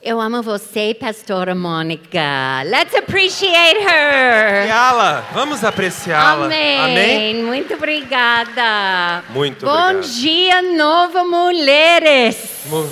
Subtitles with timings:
[0.00, 2.62] Eu amo você, pastora Mônica.
[2.64, 4.60] Let's appreciate her.
[4.60, 5.20] Apreciá-la.
[5.32, 6.44] Vamos apreciá-la.
[6.46, 6.78] Amém.
[6.80, 7.34] Amém?
[7.42, 9.24] Muito obrigada.
[9.30, 10.08] Muito Bom obrigado.
[10.12, 12.62] dia, Nova Mulheres.
[12.66, 12.88] Mu-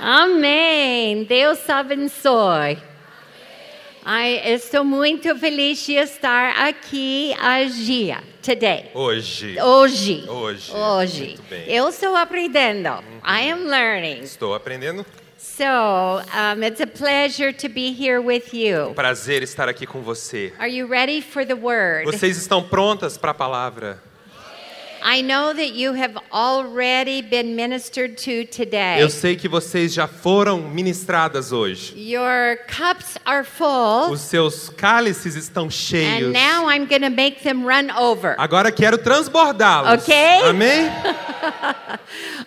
[0.00, 1.22] Amém.
[1.24, 2.78] Deus abençoe.
[4.04, 8.90] Ai, estou muito feliz de estar aqui hoje, today.
[8.94, 9.56] Hoje.
[9.62, 10.24] Hoje.
[10.28, 10.72] Hoje.
[10.72, 11.24] Hoje.
[11.28, 11.64] Muito bem.
[11.68, 12.88] Eu estou aprendendo.
[13.24, 14.22] I am learning.
[14.22, 15.06] Estou aprendendo.
[15.62, 18.92] So, um, it's a pleasure to be here with you.
[18.96, 20.52] Prazer estar aqui com você.
[20.58, 22.04] Are you ready for the word?
[22.04, 24.02] Vocês estão prontas para a palavra?
[25.04, 29.00] I know that you have already been ministered to today.
[29.00, 31.92] Eu sei que vocês já foram ministradas hoje.
[31.96, 36.28] Your cups are full, Os seus cálices estão cheios.
[36.28, 38.36] and now I'm going to make them run over.
[38.38, 40.02] Agora quero transbordá-los.
[40.02, 40.14] Ok?
[40.48, 40.88] Amém?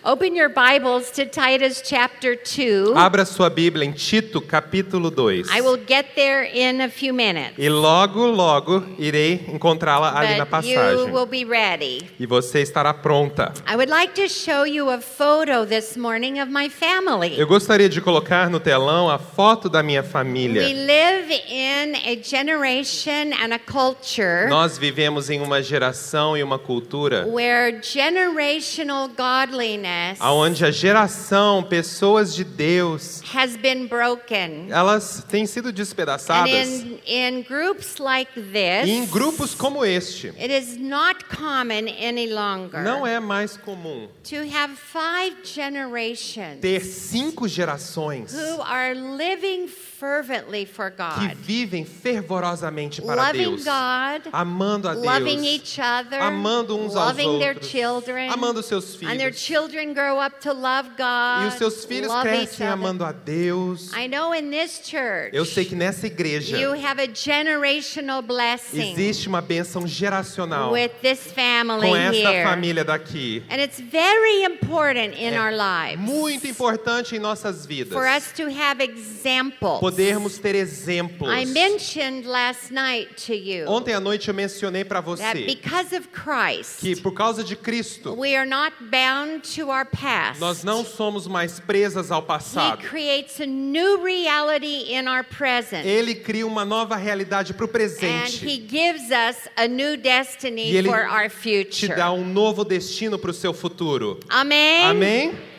[0.04, 2.96] Open your Bibles to Titus chapter 2.
[2.96, 5.50] Abra sua Bíblia em Tito, capítulo 2.
[5.50, 7.54] I will get there in a few minutes.
[7.58, 11.12] E logo, logo irei encontrá-la ali na But you passagem.
[11.12, 12.08] will be ready.
[12.18, 13.52] E você estará pronta.
[13.66, 17.38] I would like to show you a photo this morning of my family.
[17.38, 20.62] Eu gostaria de colocar no telão a foto da minha We família.
[20.62, 27.26] live in a generation and a culture Nós vivemos em uma geração e uma cultura
[27.28, 34.68] where generational godliness onde a geração, pessoas de Deus, has been broken.
[34.70, 36.50] elas têm sido despedaçadas.
[36.52, 42.26] in, in groups like E em this, grupos como este, it is not common any
[42.36, 42.82] longer.
[42.82, 49.66] Não é mais comum to have five generations ter cinco gerações who are living
[50.06, 55.80] fervently for que God, vivem fervorosamente para loving Deus, God, amando a loving Deus, each
[55.80, 59.38] other, amando uns aos loving their outros, children, amando seus and their filhos.
[59.38, 63.92] children grow up to love God, E os seus filhos love crescem amando a Deus.
[63.94, 68.92] I know in this church, Eu sei que nessa igreja you have a generational blessing
[68.92, 72.44] existe uma bênção geracional with this family com essa here.
[72.44, 73.42] família daqui.
[73.50, 77.92] And it's very important in É our lives Muito importante em nossas vidas.
[77.92, 79.80] for us to have examples.
[79.96, 81.30] Podermos ter exemplos.
[81.32, 86.08] I mentioned last night to you Ontem à noite eu mencionei para você because of
[86.08, 90.38] Christ, que por causa de Cristo we are not bound to our past.
[90.38, 92.82] nós não somos mais presas ao passado.
[92.82, 95.86] creates a new reality in our present.
[95.86, 98.44] Ele cria uma nova realidade para o And presente.
[98.46, 101.30] he gives us a new destiny E ele for our
[101.70, 104.20] Te dá um novo destino para o seu futuro.
[104.28, 104.84] Amen.
[104.84, 105.55] Amém?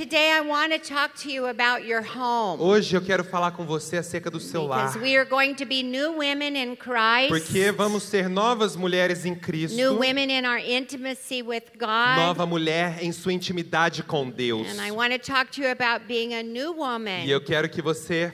[0.00, 2.58] Today I want to talk to you about your home.
[2.58, 4.86] Hoje eu quero falar com você acerca do seu lar.
[4.86, 7.28] Because we are going to be new women in Christ.
[7.28, 9.76] Porque vamos ser novas mulheres em Cristo.
[9.76, 12.16] New women in our intimacy with God.
[12.16, 14.66] Nova mulher em sua intimidade com Deus.
[14.70, 17.68] And I want to talk to you about being a new woman E eu quero
[17.68, 18.32] que você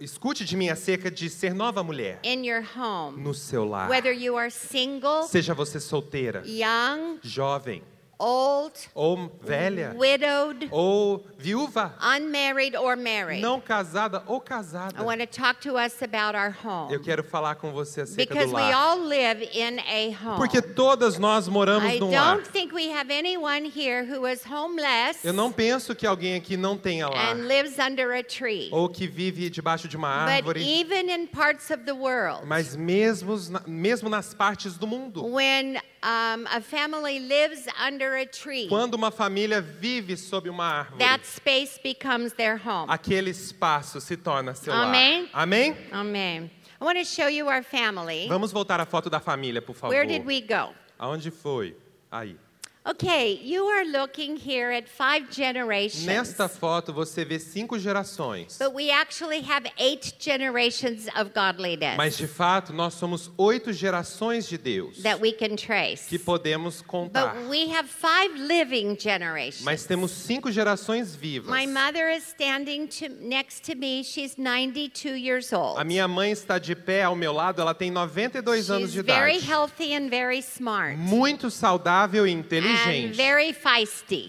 [0.00, 3.22] escute de mim acerca de ser nova mulher in your home.
[3.22, 3.88] no seu lar.
[3.88, 7.84] Whether you are single, Seja você solteira, young, jovem
[8.18, 13.40] old, ou velha widowed, ou viúva, unmarried, or married.
[13.42, 15.00] não casada ou casada.
[15.00, 16.92] I want to talk to us about our home.
[16.92, 18.74] Eu quero falar com você acerca Because do we lar.
[18.74, 20.36] all live in a home.
[20.36, 22.36] Porque todas nós moramos I num lar.
[22.36, 26.56] don't think we have anyone here who is homeless Eu não penso que alguém aqui
[26.56, 28.68] não tenha lar and lives under a tree.
[28.72, 30.62] ou que vive debaixo de uma But árvore.
[30.62, 33.34] even in parts of the world, Mas mesmo,
[33.66, 39.10] mesmo nas partes do mundo, when um, a family lives under a tree, quando uma
[39.10, 42.86] família vive sob uma árvore, that space becomes their home.
[42.88, 45.22] aquele espaço se torna seu Amém?
[45.32, 45.42] lar.
[45.42, 45.76] Amém?
[45.92, 46.50] Amen.
[46.80, 48.26] I want to show you our family.
[48.28, 49.94] Vamos voltar à foto da família, por favor.
[49.94, 50.74] Where did we go?
[50.98, 51.76] Aonde foi?
[52.10, 52.36] Aí.
[52.86, 56.04] Okay, you are looking here at five generations.
[56.04, 58.58] Nesta foto você vê cinco gerações.
[58.58, 64.46] But we actually have eight generations of godliness Mas de fato nós somos oito gerações
[64.46, 66.06] de Deus that we can trace.
[66.10, 67.34] que podemos contar.
[67.34, 69.64] But we have five living generations.
[69.64, 71.48] Mas temos cinco gerações vivas.
[71.50, 74.04] My mother is standing to, next to me.
[74.04, 75.80] She's 92 years old.
[75.80, 79.00] A minha mãe está de pé ao meu lado, ela tem 92 anos She's de
[79.10, 79.50] very idade.
[79.50, 80.98] healthy and very smart.
[80.98, 82.42] Muito saudável e And
[82.74, 83.16] inteligente.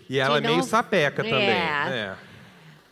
[0.09, 1.49] E ela é meio sapeca também.
[1.49, 2.15] É.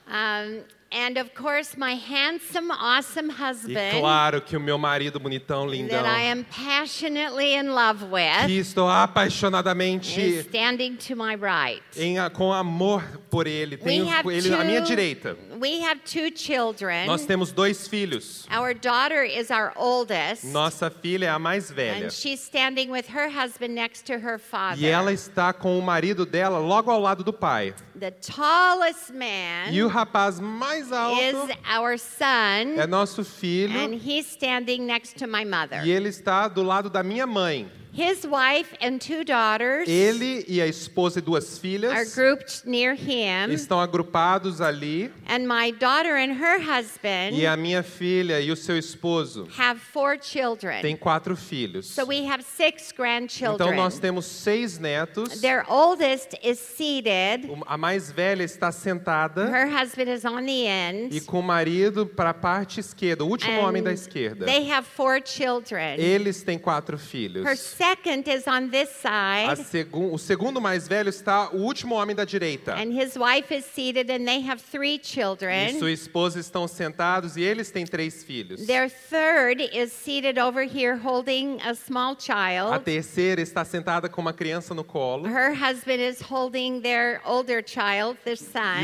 [0.07, 0.61] Um,
[0.93, 6.03] and of course, my handsome, awesome E husband claro que o meu marido bonitão, lindão,
[6.03, 11.81] that I am passionately in love with que estou is apaixonadamente standing to my right.
[11.97, 15.37] em, com amor por ele, We tenho have ele à minha two- direita.
[15.59, 17.07] We have two children.
[17.07, 18.45] Nós temos dois filhos.
[18.51, 20.45] Our daughter is our oldest.
[20.45, 22.07] Nossa filha é a mais velha.
[22.07, 24.81] And she's standing with her husband next to her father.
[24.81, 27.73] E ela está com o marido dela logo ao lado do pai.
[27.99, 33.93] The tallest man E o rapaz mais alto is our son, é nosso filho and
[33.95, 35.85] he's standing next to my mother.
[35.85, 37.69] e ele está do lado da minha mãe.
[37.95, 42.95] His wife and two daughters Ele e a esposa e duas are filhas grouped near
[42.95, 48.51] him, estão agrupados ali and my daughter and her husband e a minha filha e
[48.51, 50.81] o seu esposo have four children.
[50.81, 51.85] têm quatro filhos.
[51.85, 53.53] So we have six grandchildren.
[53.53, 55.39] Então nós temos seis netos.
[55.41, 57.47] Their oldest is seated.
[57.67, 61.21] A mais velha está sentada Her husband is on the e end.
[61.21, 64.45] com o marido para a parte esquerda, o último homem da and esquerda.
[64.45, 65.99] They have four children.
[65.99, 67.45] Eles têm quatro filhos.
[67.45, 71.95] Her second is on this A side, segun- o segundo mais velho está o último
[71.95, 72.73] homem da direita.
[72.75, 75.77] and his wife is seated, and they have three E children.
[75.79, 78.65] sua esposa estão sentados e eles têm três filhos.
[78.65, 82.83] Their third is seated over here holding a small A child.
[82.85, 85.27] terceira está sentada com uma criança no colo.
[85.27, 88.37] Her husband is holding their older child, the E o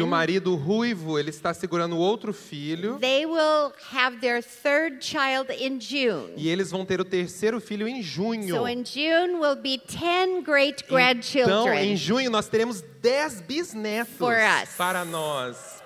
[0.04, 0.08] son.
[0.08, 2.98] marido ruivo, ele está segurando o outro filho.
[3.00, 6.34] They will have their third child in June.
[6.36, 8.56] E eles vão ter o terceiro filho em junho.
[8.56, 11.46] So in June will be 10 great grandchildren.
[11.46, 14.76] Então, em junho, nós teremos 10 bisnetos For us.
[14.78, 15.80] para nós.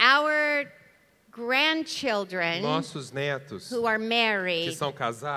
[0.00, 0.72] Our
[1.30, 4.92] grandchildren Nossos netos, who are que married são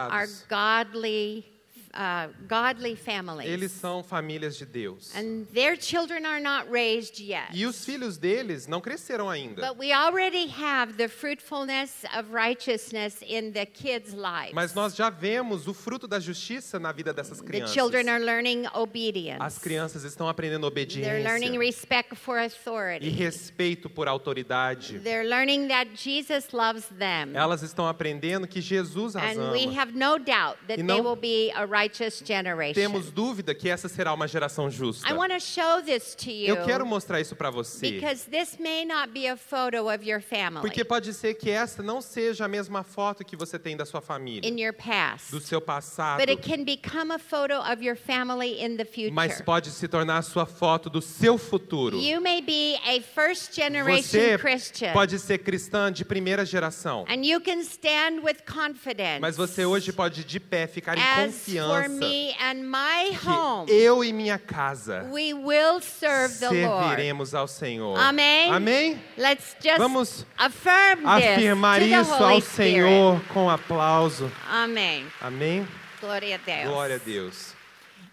[0.10, 1.46] are godly,
[1.94, 3.72] uh, godly eles families.
[3.72, 5.16] são famílias de Deus.
[5.16, 7.48] And their children are not raised yet.
[7.54, 9.62] E os filhos deles não cresceram ainda.
[9.68, 14.54] But we already have the fruitfulness of righteousness in the kids' lives.
[14.54, 17.74] Mas nós já vemos o fruto da justiça na vida dessas The crianças.
[17.74, 19.60] children are learning As obedience.
[19.60, 23.10] crianças estão aprendendo They're learning obediência respect for e authority.
[23.10, 25.00] respeito por autoridade.
[25.00, 27.36] They're learning that Jesus loves them.
[27.36, 29.80] Elas estão aprendendo que Jesus as And we ama.
[29.82, 31.83] have no doubt that E they não will be a righteous
[32.26, 32.74] generation.
[32.74, 35.08] Temos dúvida que essa será uma geração justa.
[35.10, 37.92] I want to show this to you Eu quero mostrar isso para você.
[37.92, 41.82] because this may not be a photo of your family Porque pode ser que essa
[41.84, 45.40] não seja a mesma foto que você tem da sua família, in your past, do
[45.40, 49.44] seu passado, but it can become a photo of your family in the mas future.
[49.46, 51.98] pode se tornar a sua foto do seu futuro.
[51.98, 54.94] You may be a first generation Você Christian.
[54.94, 59.20] pode ser cristã de primeira geração, And you can stand with confidence.
[59.20, 64.04] mas você hoje pode de pé ficar em confiança me and my que home, eu
[64.04, 66.84] e minha casa we will serve the Lord.
[66.90, 67.98] serviremos ao Senhor.
[68.00, 68.52] Amém?
[68.52, 69.02] Amém?
[69.18, 72.74] Let's just Vamos affirm this Afirmar to the isso Holy ao Spirit.
[72.74, 74.32] Senhor com aplauso.
[74.50, 75.06] Amém.
[75.22, 75.68] Amém?
[76.00, 76.70] Glória a Deus.
[76.70, 77.53] Glória a Deus.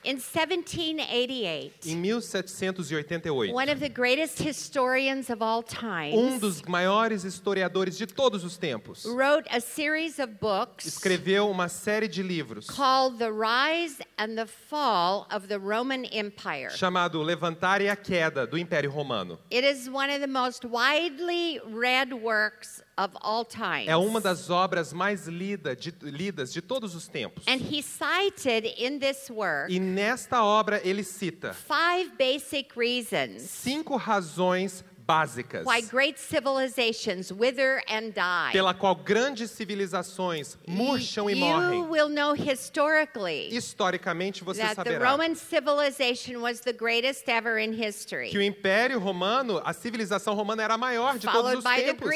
[0.03, 7.23] In 1788, Em 1788, one of the greatest historians of all time um dos maiores
[7.23, 12.67] historiadores de todos os tempos wrote a series of books escreveu uma série de livros
[12.67, 16.71] called The Rise and the Fall of the Roman Empire.
[16.71, 19.39] chamado Levantar e a Queda do Império Romano.
[19.51, 23.87] It is one of the most widely read works of all time.
[23.87, 27.45] É uma das obras mais lida de- lidas de todos os tempos.
[27.49, 33.97] And he cited in this work E nesta obra ele cita five basic reasons cinco
[33.97, 38.53] razões básicas why great civilizations wither and die.
[38.53, 41.83] pela qual grandes civilizações murcham e morrem.
[41.89, 47.73] will know historically Historicamente você that the saberá Roman civilization was the greatest ever in
[47.73, 52.11] history, que o Império Romano, a civilização romana era a maior de todos os tempos.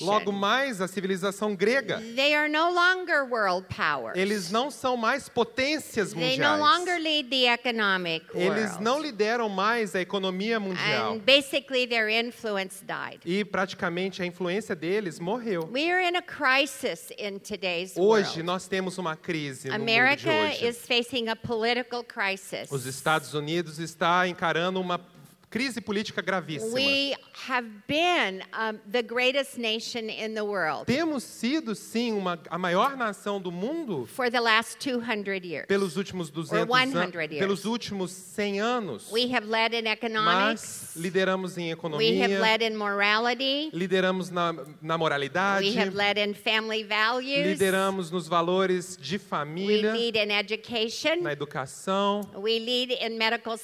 [0.00, 2.00] Logo mais a civilização grega.
[2.14, 4.16] They are no longer world powers.
[4.16, 6.60] Eles não são mais potências they no mundiais.
[6.60, 11.14] longer lead the economic Eles não lideram mais a economia mundial.
[11.14, 13.20] and basically their influence died.
[13.24, 15.68] E praticamente a influência deles morreu.
[15.72, 18.42] We are in a crisis in today's Hoje world.
[18.42, 20.66] nós temos uma crise no America mundo de hoje.
[20.66, 22.70] is facing a political crisis.
[22.70, 25.00] Os Estados Unidos está encarando uma
[25.50, 26.72] crise política gravíssima.
[26.74, 27.14] We
[27.48, 32.96] have been um, the greatest nation in the world Temos sido sim uma, a maior
[32.96, 35.66] nação do mundo for the last 200 years.
[35.66, 37.38] pelos últimos 200 100 anos, years.
[37.40, 39.10] pelos últimos 100 anos.
[39.10, 40.92] We have led in Mas economics.
[40.96, 43.70] lideramos em We have economia, led in morality.
[43.72, 47.44] lideramos na, na moralidade, We have led in family values.
[47.58, 51.22] lideramos nos valores de We família, lead in education.
[51.22, 53.58] na educação, We lead in medical na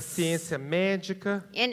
[0.00, 0.04] science.
[0.14, 1.15] ciência médica,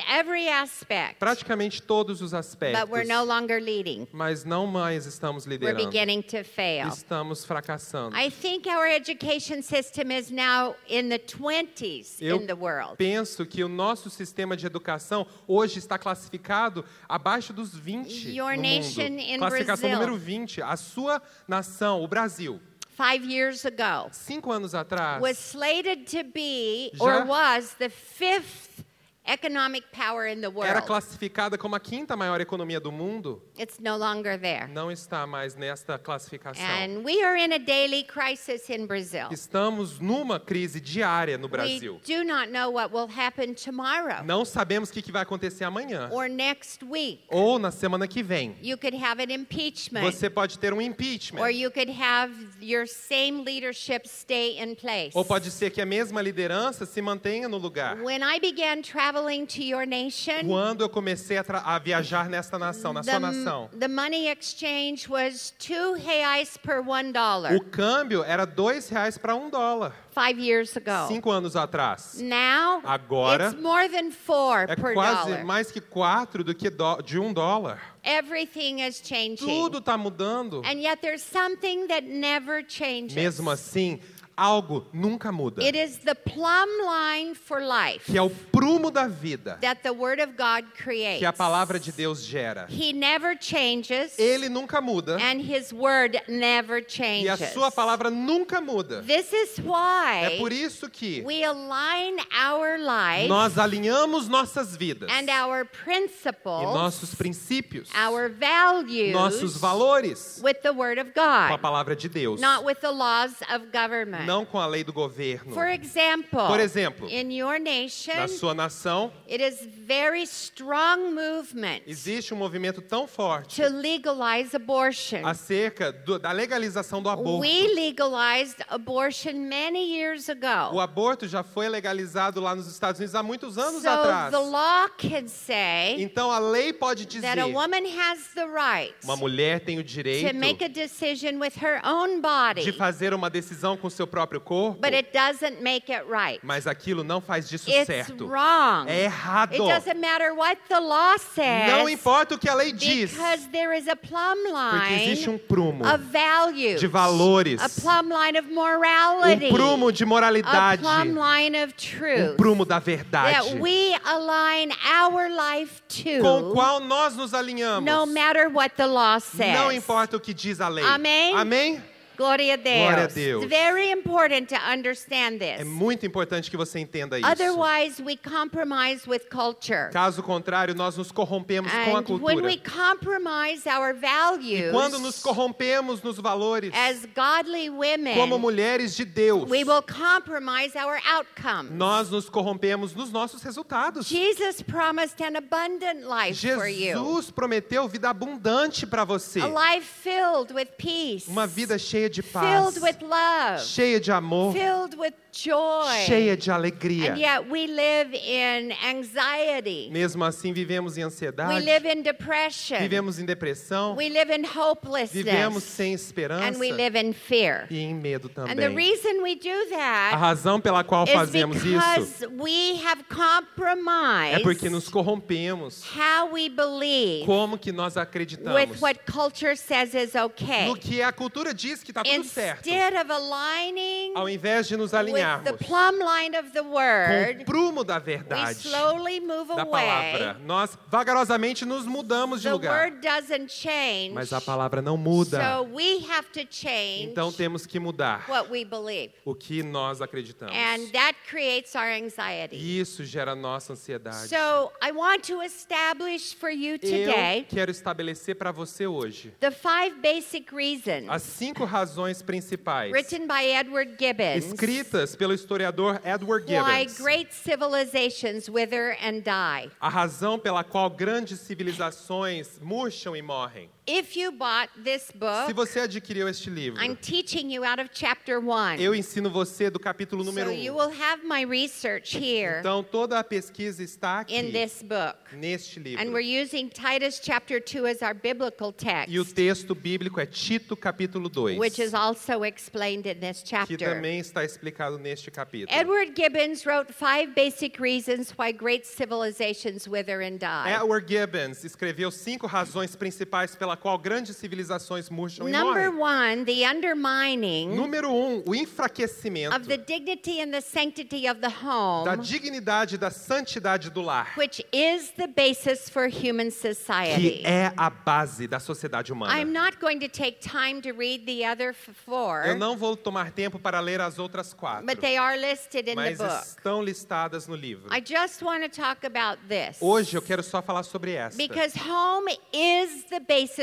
[0.08, 1.20] every aspect.
[1.20, 2.90] praticamente todos os But aspectos.
[2.90, 4.08] we're no longer leading.
[4.12, 5.86] Mas não mais estamos We're liderando.
[5.86, 6.88] beginning to fail.
[6.90, 8.16] Estamos fracassando.
[8.16, 12.96] I think our education system is now in the 20s Eu in the world.
[12.98, 18.62] penso que o nosso sistema de educação hoje está classificado abaixo dos 20 Your no
[18.62, 19.20] nation mundo.
[19.22, 20.08] in Classificação Brazil.
[20.08, 20.62] número 20.
[20.62, 22.60] A sua nação, o Brasil,
[22.96, 28.84] Five years ago, cinco anos atrás, was slated to be or was the fifth
[29.26, 30.86] economic power in the era world.
[30.88, 33.42] classificada como a quinta maior economia do mundo.
[33.58, 34.68] It's no longer there.
[34.68, 36.62] Não está mais nesta classificação.
[36.66, 39.28] And we are in a daily crisis in Brazil.
[39.32, 42.02] Estamos numa crise diária no We Brasil.
[42.06, 46.28] do not know what will happen tomorrow Não sabemos o que vai acontecer amanhã or
[46.28, 47.22] next week.
[47.30, 48.58] ou na semana que vem.
[48.62, 51.42] You could have an impeachment, Você pode ter um impeachment.
[51.42, 55.12] or you could have your same leadership stay in place.
[55.16, 57.96] Ou pode ser que a mesma liderança se mantenha no lugar.
[58.04, 59.13] When I began traveling
[59.48, 63.70] to your nation, Quando eu comecei a, a viajar nesta nação, na sua the, nação,
[63.78, 69.36] the money exchange was two reais per one dollar o câmbio era dois reais para
[69.36, 71.08] um dólar, five years ago.
[71.08, 72.20] cinco anos atrás.
[72.20, 75.46] Now, Agora, it's more than four É per quase dollar.
[75.46, 77.80] mais que quatro do que dó- de um dólar.
[78.04, 79.48] Everything is changing.
[79.48, 80.62] Tudo está mudando.
[80.66, 83.16] And yet there's something that never changes.
[83.16, 84.00] Mesmo assim,
[84.38, 85.62] algo nunca muda.
[85.62, 89.92] It is the plumb line for life Que é o prumo da vida that the
[89.92, 91.20] Word of God creates.
[91.20, 92.66] que a palavra de Deus gera.
[92.70, 97.42] He never changes, Ele nunca muda and His Word never e changes.
[97.42, 99.02] a sua palavra nunca muda.
[99.04, 105.10] This is why É por isso que we align our life nós alinhamos nossas vidas
[105.12, 111.22] and our e principles, nossos princípios, our values, nossos valores with the Word of com
[111.22, 114.23] a God, palavra de Deus, not with the laws of government.
[114.26, 115.54] Não com a lei do governo.
[115.54, 121.82] For example, Por exemplo, in your nation, Na sua nação it is very strong movement
[121.88, 125.26] existe um movimento tão forte to legalize abortion.
[125.26, 127.40] acerca do- da legalização do aborto.
[127.42, 130.80] We legalized abortion many years O ago.
[130.80, 134.32] aborto já foi legalizado lá nos Estados Unidos há muitos anos So atrás.
[134.32, 138.94] the law can say Então a lei pode dizer that a woman has the right
[139.04, 143.14] uma mulher tem o direito to make a decision with her own body, de fazer
[143.14, 146.40] uma decisão com seu próprio corpo, but it doesn't make it right.
[146.44, 148.28] mas aquilo não faz disso It's certo.
[148.28, 148.88] wrong.
[148.88, 149.54] É errado.
[149.54, 151.68] It doesn't matter what the law says.
[151.68, 155.38] Não importa o que a lei diz, Because there is a plumb porque existe um
[155.40, 161.10] prumo of values, de valores, a plumb line of morality, um prumo de moralidade, of
[161.10, 165.82] um truth prumo da that verdade, we align our life
[166.22, 167.84] com o to, qual nós nos alinhamos.
[167.92, 169.54] no matter what the law says.
[169.58, 170.86] Não importa o que diz a lei.
[170.86, 171.36] Amém?
[171.36, 171.93] Amém?
[172.18, 172.78] Glória a Deus.
[172.78, 173.44] Glória a Deus.
[173.44, 175.62] It's very important to understand this.
[175.62, 177.28] É muito importante que você entenda isso.
[177.28, 179.90] Otherwise, we compromise with culture.
[179.92, 182.46] Caso contrário, nós nos corrompemos com a And when cultura.
[182.46, 189.06] we compromise our values Quando nos corrompemos nos valores, as godly women, como mulheres de
[189.06, 191.70] Deus, we will compromise our outcome.
[191.72, 194.08] nós nos corrompemos nos nossos resultados.
[194.08, 196.94] Jesus promised an abundant life for you.
[196.94, 199.40] Jesus prometeu vida abundante para você.
[199.42, 201.28] A life filled with peace.
[201.28, 203.62] Uma vida cheia de paz, filled with love.
[203.66, 205.86] cheia de amor, filled with joy.
[206.06, 207.14] cheia de alegria.
[207.14, 209.90] And yet we live in anxiety.
[209.92, 212.78] Mesmo assim, vivemos em We ansiedade, live in depression.
[212.80, 215.64] vivemos em depressão, We live in vivemos hopelessness.
[215.64, 217.66] sem esperança And we live in fear.
[217.70, 218.76] e em medo And the também.
[218.76, 223.16] reason we do A that razão pela qual is fazemos isso because we have é
[223.16, 225.84] compromised porque nos corrompemos.
[225.96, 230.68] how we believe Como que nós with acreditamos what culture says is okay.
[230.68, 234.76] no que a cultura diz que está tudo certo, Instead of aligning ao invés de
[234.78, 238.68] nos with the alinharmos plumb line of the com o word, prumo da we verdade
[238.68, 240.44] slowly move da palavra, away.
[240.46, 242.86] nós vagarosamente nos mudamos de The lugar.
[242.86, 244.14] word doesn't change.
[244.14, 245.40] Mas a palavra não muda.
[245.40, 249.12] So we have to change Então temos que mudar what we believe.
[249.26, 250.54] o que nós acreditamos.
[250.56, 252.56] And that creates our anxiety.
[252.56, 254.28] E isso gera nossa ansiedade.
[254.30, 259.52] So I want to establish for you Eu today quero estabelecer para você hoje the
[259.52, 261.83] five basic reasons as cinco razões
[262.24, 266.98] principais written by Edward Gibbons escritas pelo historiador Edward why Gibbons.
[266.98, 269.70] great civilizations wither and die.
[269.80, 273.70] A razão pela qual grandes civilizações murcham e morrem.
[273.86, 277.90] If you bought this book, Se você adquiriu este livro, I'm teaching you out of
[277.94, 278.80] chapter 1.
[278.80, 280.78] eu ensino você do capítulo número So you 1.
[280.78, 285.18] will have my research here Então, toda a pesquisa está aqui, in this book.
[285.34, 286.02] neste livro.
[286.02, 290.26] And we're using Titus chapter 2 as our biblical text, E o texto bíblico é
[290.26, 293.78] Tito, capítulo 2, which is also explained in this que chapter.
[293.78, 295.78] também está explicado neste capítulo.
[295.78, 300.72] Edward Gibbons wrote five basic reasons why great civilizations wither and die.
[300.72, 306.36] Edward Gibbons escreveu cinco razões principais pela qual grandes civilizações murcham e Number morrem.
[306.36, 311.50] one, the undermining Número um, o enfraquecimento of the dignity and the sanctity of the
[311.50, 316.52] da home, dignidade e da santidade do lar, which is the basis for human que
[316.52, 317.42] society.
[317.46, 319.46] é a base da sociedade I'm humana.
[319.46, 323.32] not going to take time to read the other f- Eu four, não vou tomar
[323.32, 326.44] tempo para ler as outras quatro, but they are listed in the mas book.
[326.46, 327.90] estão listadas no livro.
[327.94, 329.78] I just want to talk about this.
[329.82, 331.38] Hoje eu quero só falar sobre esta.
[331.38, 333.63] Because home is the basis.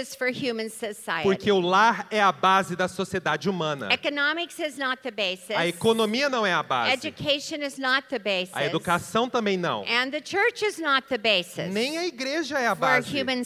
[1.23, 3.89] Porque o lar é a base da sociedade humana.
[3.93, 5.51] Economics is not the basis.
[5.57, 6.93] A economia não é a base.
[6.93, 8.55] Education is not the basis.
[8.55, 9.85] A educação também não.
[9.89, 13.43] And the church is not the basis Nem a igreja é a for base human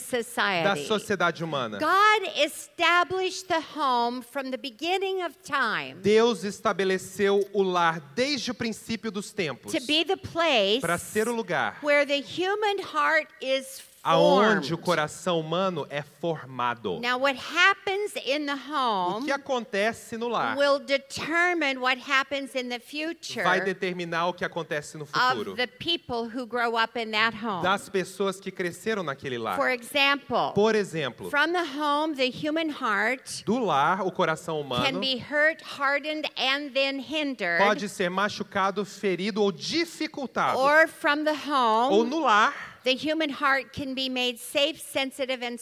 [0.63, 1.79] da sociedade humana.
[1.79, 8.53] God established the home from the beginning of time Deus estabeleceu o lar desde o
[8.53, 13.27] princípio dos tempos to be the place para ser o lugar where the human heart
[13.41, 16.99] is aonde o coração humano é formado.
[17.01, 22.53] Now, what happens in the O home que acontece no lar will determine what happens
[22.55, 26.77] in the future vai determinar o que acontece no futuro of the people who grow
[26.77, 27.63] up in that home.
[27.63, 29.55] das pessoas que cresceram naquele lar.
[29.55, 34.65] For example, Por exemplo, from the home, the human heart do lar, o coração can
[34.65, 37.59] humano be hurt, hardened, and then hindered.
[37.63, 40.59] pode ser machucado, ferido ou dificultado.
[40.59, 42.53] Or from the Ou home, no lar,
[42.85, 45.57] the human heart can be made safe, sensitive, and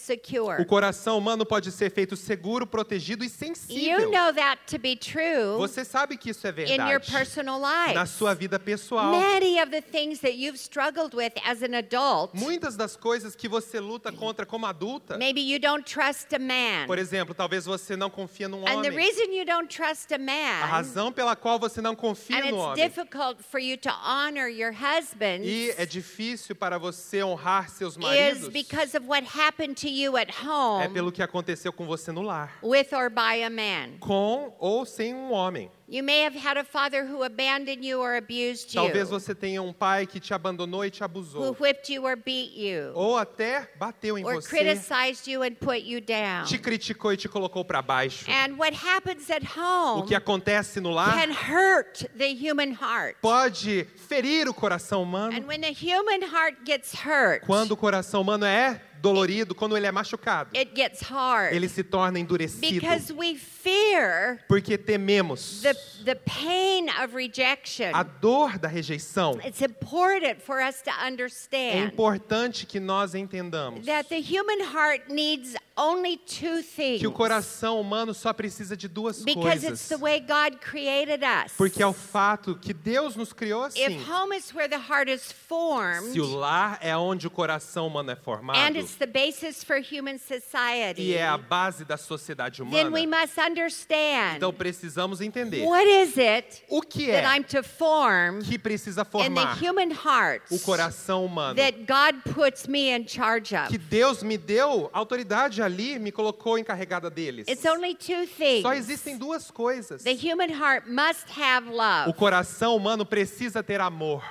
[0.60, 4.12] o coração humano pode ser feito seguro, protegido e You sensível.
[4.12, 7.86] know that to be true Você sabe que isso é in your verdade personal na
[8.04, 8.08] life.
[8.10, 9.12] sua vida pessoal.
[9.12, 13.48] Many of the things that you've struggled with as an adult, Muitas das coisas que
[13.48, 16.86] você luta contra como adulta, maybe you don't trust a man.
[16.86, 18.96] por exemplo, talvez você não confia num And the homem.
[18.96, 22.48] reason you don't trust a A man, razão pela qual você não confia and no
[22.48, 22.76] it's homem.
[22.90, 27.98] difficult for you to honor your husband, E é difícil para você honrar seus is
[28.00, 28.50] maridos.
[28.50, 32.22] because of what happened to you at É home pelo que aconteceu com você no
[32.22, 32.58] lar.
[32.64, 33.98] with or by a man.
[34.00, 35.70] Com ou sem um homem.
[35.86, 39.62] You may have had a father who abandoned you or abused Talvez you, você tenha
[39.62, 41.58] um pai que te abandonou e te who abusou.
[41.60, 45.84] whipped you or beat you, Ou até bateu em or você, criticized you and put
[45.84, 46.46] you down.
[46.46, 48.26] te criticou e te colocou para baixo.
[48.32, 49.60] And what happens at O
[50.00, 53.18] home que acontece no lar can hurt the human heart.
[53.22, 55.36] pode ferir o coração humano.
[55.38, 59.86] And when the human heart gets hurt, Quando o coração humano é dolorido, quando ele
[59.86, 62.80] é machucado, it gets hard ele se torna endurecido.
[62.80, 65.74] because we fear Porque tememos the,
[66.06, 67.92] the pain of rejection.
[67.94, 69.38] a dor da rejeição.
[69.46, 75.10] It's important for us to É understand importante que nós entendamos that the human heart
[75.10, 79.88] needs only two things que o coração humano só precisa de duas because it's coisas.
[79.90, 81.52] the way God created us.
[81.58, 83.82] Porque é o fato que Deus nos criou assim.
[83.84, 87.88] If home is where the heart is formed Se o lar é onde o coração
[87.88, 91.98] humano é formado and it's the basis for human society, e é a base da
[91.98, 97.26] sociedade then we humana, must understand então precisamos entender what is it o que that
[97.26, 101.56] é I'm to form que precisa in the formar human heart o coração humano.
[101.56, 103.70] that God puts me in charge of.
[103.70, 107.48] Que Deus me deu autoridade ali, me colocou encarregada deles.
[107.48, 108.64] It's only two things.
[108.64, 110.04] Só existem duas coisas.
[110.04, 112.10] The human heart must have love.
[112.10, 114.24] O coração humano precisa ter amor.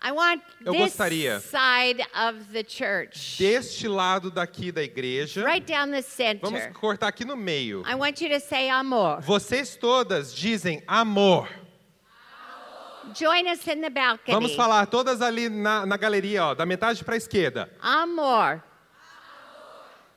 [0.00, 1.40] I want Eu this gostaria.
[1.40, 3.36] side of the church.
[3.38, 6.02] Deste lado daqui da igreja, Right down the
[6.40, 6.72] vamos center.
[6.72, 7.82] cortar aqui no meio.
[7.84, 9.20] I want you to say amor.
[9.22, 11.48] Vocês todas dizem amor.
[13.14, 14.32] Join us in the balcony.
[14.34, 17.68] Vamos falar todas ali na, na galeria, ó, da metade para a esquerda.
[17.80, 18.62] Amor.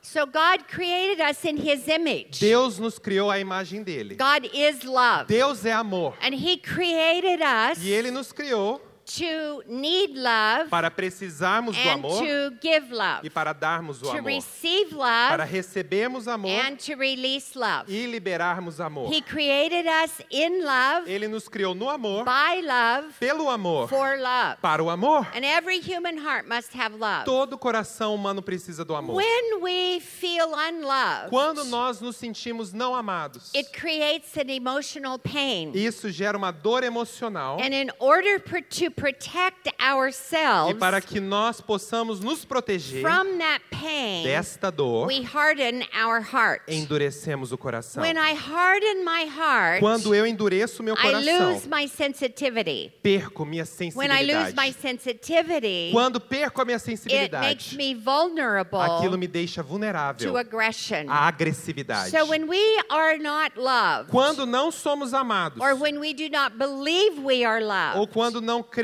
[0.04, 2.38] So God created us in his image.
[2.40, 4.16] Deus nos criou a imagem dele.
[4.16, 5.26] God is love.
[5.26, 6.14] Deus é amor.
[6.20, 12.18] And he created us E ele nos criou to need love para precisarmos do amor
[12.24, 13.20] to give love.
[13.26, 14.30] e para darmos o To amor.
[14.30, 17.84] receive Para love recebermos amor and to release love.
[17.88, 19.12] e liberarmos amor.
[19.12, 24.16] He created us in love, Ele nos criou no amor, by love, pelo amor, for
[24.18, 24.56] love.
[24.60, 25.26] para o amor.
[25.34, 27.24] And every human heart must have love.
[27.24, 29.16] Todo coração humano precisa do amor.
[29.16, 35.72] When we feel unloved, Quando nós nos sentimos não amados, it creates an emotional pain.
[35.74, 37.58] isso gera uma dor emocional.
[37.60, 44.24] And in order to E ourselves para que nós possamos nos proteger from that pain,
[44.24, 46.62] desta dor, we harden our heart.
[46.68, 48.02] endurecemos o coração.
[48.02, 52.92] When I harden my heart, Quando eu endureço meu I coração, lose my sensitivity.
[53.02, 54.82] perco minha When I lose my sensibilidade.
[54.82, 60.36] sensitivity, Quando perco a minha it makes sensibilidade, me vulnerable aquilo me deixa vulnerável to
[60.36, 61.06] aggression.
[61.08, 62.10] à agressividade.
[62.10, 66.56] So when we are not loved, Quando não somos amados, or when we do not
[66.56, 67.68] believe we are ou
[68.00, 68.81] loved, quando não cremos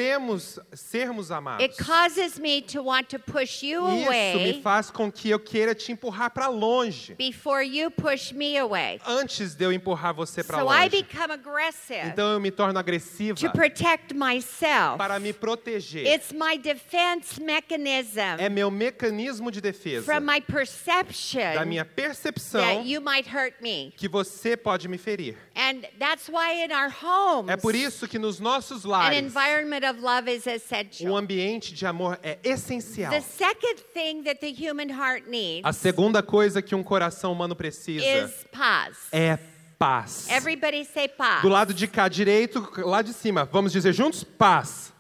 [0.75, 5.11] sermos amados, it causes me to want to push you isso me away faz com
[5.11, 9.01] que eu queira te empurrar para longe, before you push me away.
[9.07, 10.89] antes de eu empurrar você para So I longe.
[11.03, 14.97] become aggressive Então eu me torno agressiva to protect myself.
[14.99, 16.07] para me proteger.
[16.07, 22.61] It's my defense mechanism É meu mecanismo de defesa from my da perception minha percepção
[22.61, 23.93] that you might hurt me.
[23.97, 25.37] que você pode me ferir.
[25.55, 29.83] And that's why in our homes, É por isso que nos nossos an lares environment
[29.91, 31.17] of love is um essential.
[31.17, 33.11] ambiente de amor é essencial.
[33.11, 37.55] The second thing that the human heart needs A segunda coisa que um coração humano
[37.57, 38.97] precisa is paz.
[39.13, 39.39] é
[39.79, 40.29] paz.
[40.31, 41.43] Everybody say paz.
[41.43, 44.25] Do lado de cá direito, lá de cima, vamos dizer juntos?
[44.25, 44.93] Paz.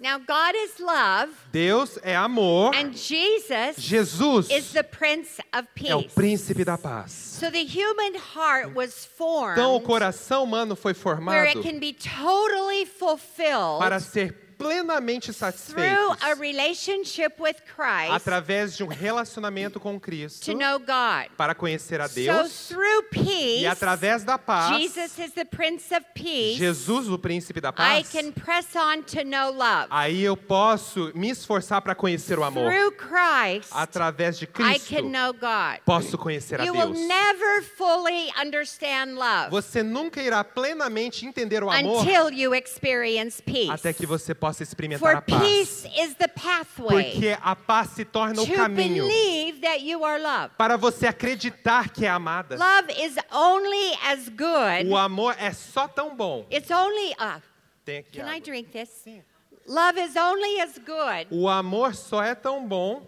[0.00, 2.72] Now, God is love, Deus é amor.
[2.74, 6.14] and Jesus Jesus is the Prince of é o Peace.
[6.14, 7.10] príncipe da paz.
[7.10, 11.80] So the human heart was formed Então o coração humano foi where formado it can
[11.80, 18.88] be totally fulfilled para ser plenamente through satisfeito a relationship with Christ através de um
[18.88, 21.30] relacionamento com Cristo to know God.
[21.36, 25.94] para conhecer a So Deus through peace, e através da paz Jesus is the Prince
[25.94, 26.56] of Peace.
[26.58, 29.86] Jesus, o príncipe da I paz, can press on to know love.
[29.90, 32.70] aí eu posso me esforçar para conhecer o amor.
[32.72, 35.80] Through Christ, Através de I Cristo, can know God.
[35.84, 37.06] posso conhecer a You will Deus.
[37.06, 43.70] never fully understand love Você nunca irá plenamente entender o amor until you experience peace.
[43.70, 45.40] até que você possa experimentar For a paz.
[45.42, 50.04] peace is the pathway Porque a paz se torna o to caminho believe that you
[50.04, 50.56] are loved.
[50.56, 52.56] para você acreditar que é amada.
[52.56, 54.88] Love is only as good.
[54.90, 56.46] O amor é só tão bom.
[56.50, 57.12] It's only.
[57.12, 57.40] Uh,
[57.84, 58.88] Tem aqui can I drink this?
[58.88, 59.22] Sim.
[59.66, 63.06] Love is only as good O amor só é tão bom,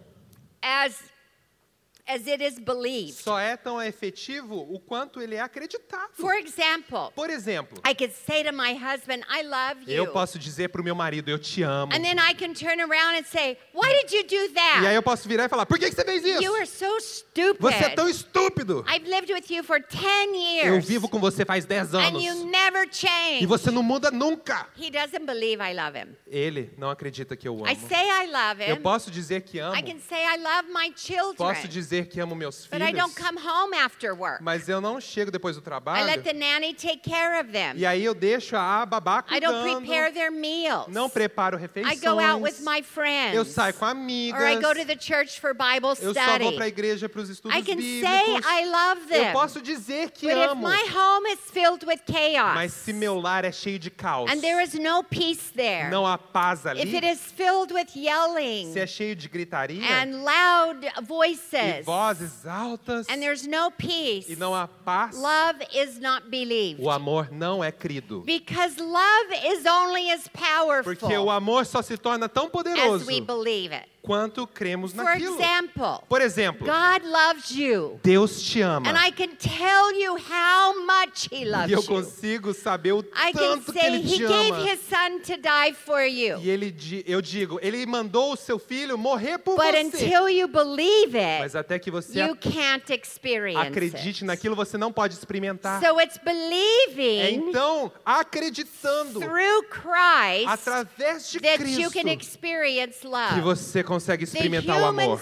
[0.61, 1.10] as
[2.11, 3.15] as it is believed.
[3.23, 6.11] só é tão efetivo o quanto ele é acreditado.
[6.15, 10.39] For example, Por exemplo, I could say to my husband, "I love you," eu posso
[10.39, 11.93] dizer para o meu marido, eu te amo.
[11.95, 14.83] and then I can turn around and say, "Why did you do that?
[14.83, 16.43] E aí eu posso virar e falar, por que que você fez isso?
[16.43, 17.61] You are so stupid.
[17.61, 18.85] Você é tão estúpido.
[18.89, 20.67] I've lived with you for 10 years.
[20.67, 22.25] Eu vivo com você faz 10 and anos.
[22.25, 23.43] you never change.
[23.43, 24.67] E você não muda nunca.
[24.79, 26.17] He doesn't believe I love him.
[26.27, 27.69] Ele não acredita que eu amo.
[27.69, 28.81] I say I love Eu him.
[28.83, 29.77] posso dizer que amo.
[29.77, 31.37] I can say I love my children.
[31.37, 33.27] Posso dizer que amo meus but I don't filhos.
[33.27, 34.43] come home after work.
[34.43, 36.07] Mas eu não chego depois do I trabalho.
[36.07, 37.75] let the nanny take care of them.
[37.77, 39.87] E aí eu deixo a babá I don't cuidando.
[39.87, 40.87] prepare their meals.
[40.89, 42.01] Não preparo I refeições.
[42.01, 43.35] go out with my friends.
[43.35, 44.41] Eu saio com or amigas.
[44.43, 47.29] I go to the church for Bible Eu só vou para a igreja para os
[47.29, 48.09] estudos I can bíblicos.
[48.11, 49.27] say I love them.
[49.29, 50.69] Eu posso dizer que but if amo.
[50.69, 54.41] my home is filled with chaos Mas se meu lar é cheio de caos, and
[54.41, 58.73] there is no peace there, não há paz ali, if it is filled with yelling
[58.73, 64.31] se é cheio de gritaria and loud e voices vozes altas and there's no peace,
[64.31, 66.81] e não há paz, love is not believed.
[66.81, 68.21] o amor não é crido.
[68.21, 73.07] Because love is only as powerful Porque o amor só se torna tão as poderoso
[73.07, 73.89] we believe it.
[74.03, 75.35] Quanto cremos For naquilo.
[75.35, 78.01] example, Por exemplo, God loves you.
[78.03, 78.89] Deus te ama.
[78.89, 81.87] And I can tell you how much He loves E eu you.
[81.87, 84.65] consigo saber o I can tanto que say Ele He te gave ama.
[84.71, 86.39] His Son to die for you.
[86.41, 86.75] E ele,
[87.07, 89.81] eu digo, Ele mandou o seu filho morrer por But você.
[90.07, 94.25] until you believe Mas it, até que você you can't experience acredite it.
[94.25, 95.81] naquilo, você não pode experimentar.
[95.81, 103.01] So it's É believing então acreditando through Christ através de that you Cristo can experience
[103.01, 103.41] que love.
[103.41, 105.21] você consegue experimentar o amor.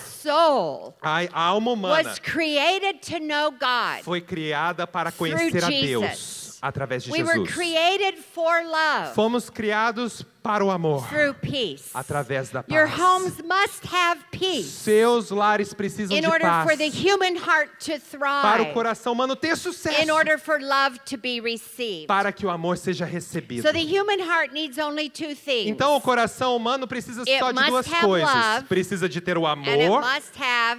[1.01, 4.03] A alma humana was created to know God.
[4.05, 5.69] foi criada para conhecer a.
[5.71, 7.55] Deus através de We were Jesus.
[7.55, 11.91] created for love Fomos criados para o amor through peace.
[11.95, 12.99] através da Your paz.
[12.99, 17.71] homes must have peace Seus lares precisam in de order paz for the human heart
[17.81, 22.07] to para o thrive, coração humano ter sucesso, in order for love to be received.
[22.07, 23.63] para que o amor seja recebido.
[23.63, 25.69] So the human heart needs only two things.
[25.69, 28.35] Então o coração humano precisa só de duas coisas.
[28.35, 30.03] love, Precisa de ter o amor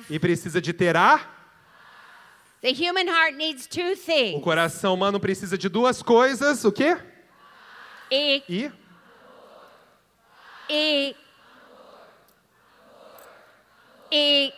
[0.10, 1.20] e precisa de ter a
[2.62, 4.43] the human heart needs two O things.
[4.43, 6.98] coração humano precisa de duas coisas, o quê?
[8.12, 8.72] E E
[10.69, 11.15] e
[14.12, 14.54] e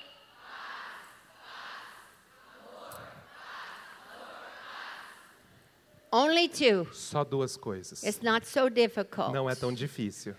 [6.13, 6.87] Only two.
[6.93, 8.03] Só duas coisas.
[8.03, 9.31] It's not so difficult.
[9.33, 10.35] Não é tão difícil.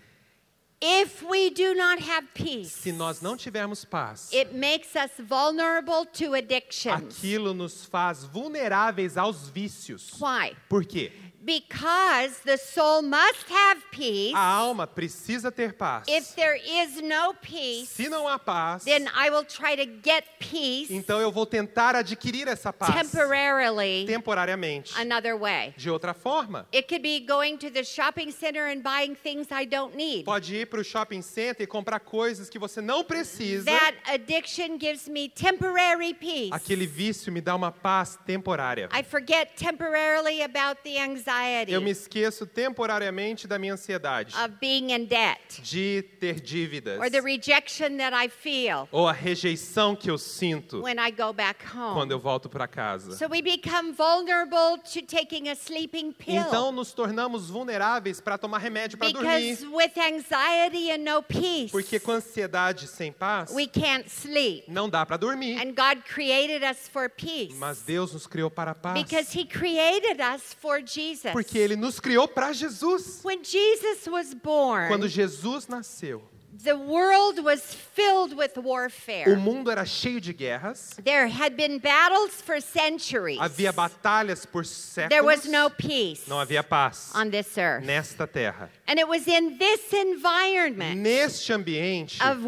[0.85, 6.05] If we do not have peace, Se nós não tivermos paz, it makes us vulnerable
[6.19, 7.19] to addictions.
[7.19, 10.11] aquilo nos faz vulneráveis aos vícios.
[10.21, 10.57] Why?
[10.69, 11.13] Por quê?
[11.45, 14.33] Because the soul must have peace.
[14.33, 16.05] A alma precisa ter paz.
[16.07, 20.25] If there is no peace, Se não há paz, then I will try to get
[20.39, 24.93] peace então eu vou tentar adquirir essa paz temporarily temporariamente.
[24.97, 25.75] another way.
[25.77, 29.65] De outra forma, It could be going to the shopping center and buying things I
[29.67, 30.25] don't need.
[30.25, 33.65] pode ir para o shopping center e comprar coisas que você não precisa.
[33.65, 36.51] That addiction gives me temporary peace.
[36.53, 38.89] Aquele vício me dá uma paz temporária.
[38.93, 41.32] I forget temporarily about the anxiety
[41.69, 47.11] Eu me esqueço temporariamente da minha ansiedade, of being in debt de ter dívidas, or
[47.11, 51.65] the rejection that I feel ou a rejeição que eu sinto when I go back
[51.75, 51.95] home.
[51.95, 53.17] quando eu volto para casa.
[53.17, 56.43] So we become vulnerable to taking a sleeping pill.
[56.43, 61.71] Então nos tornamos vulneráveis para tomar remédio para dormir, because with anxiety and no peace,
[61.71, 64.65] porque com ansiedade sem paz we can't sleep.
[64.69, 65.59] não dá para dormir.
[65.61, 67.55] And God created us for peace.
[67.57, 71.22] Mas Deus nos criou para a paz, Because He created us for Jesus.
[71.31, 73.21] Porque Ele nos criou para Jesus.
[73.23, 76.23] When Jesus was born, Quando Jesus nasceu,
[76.65, 77.61] the world was
[77.95, 79.25] filled with warfare.
[79.33, 83.39] o mundo era cheio de guerras, There had been battles for centuries.
[83.41, 84.63] havia batalhas por
[85.09, 87.85] There was séculos, no peace não havia paz on this earth.
[87.85, 88.71] nesta terra.
[88.93, 92.43] And it was in this environment Neste ambiente of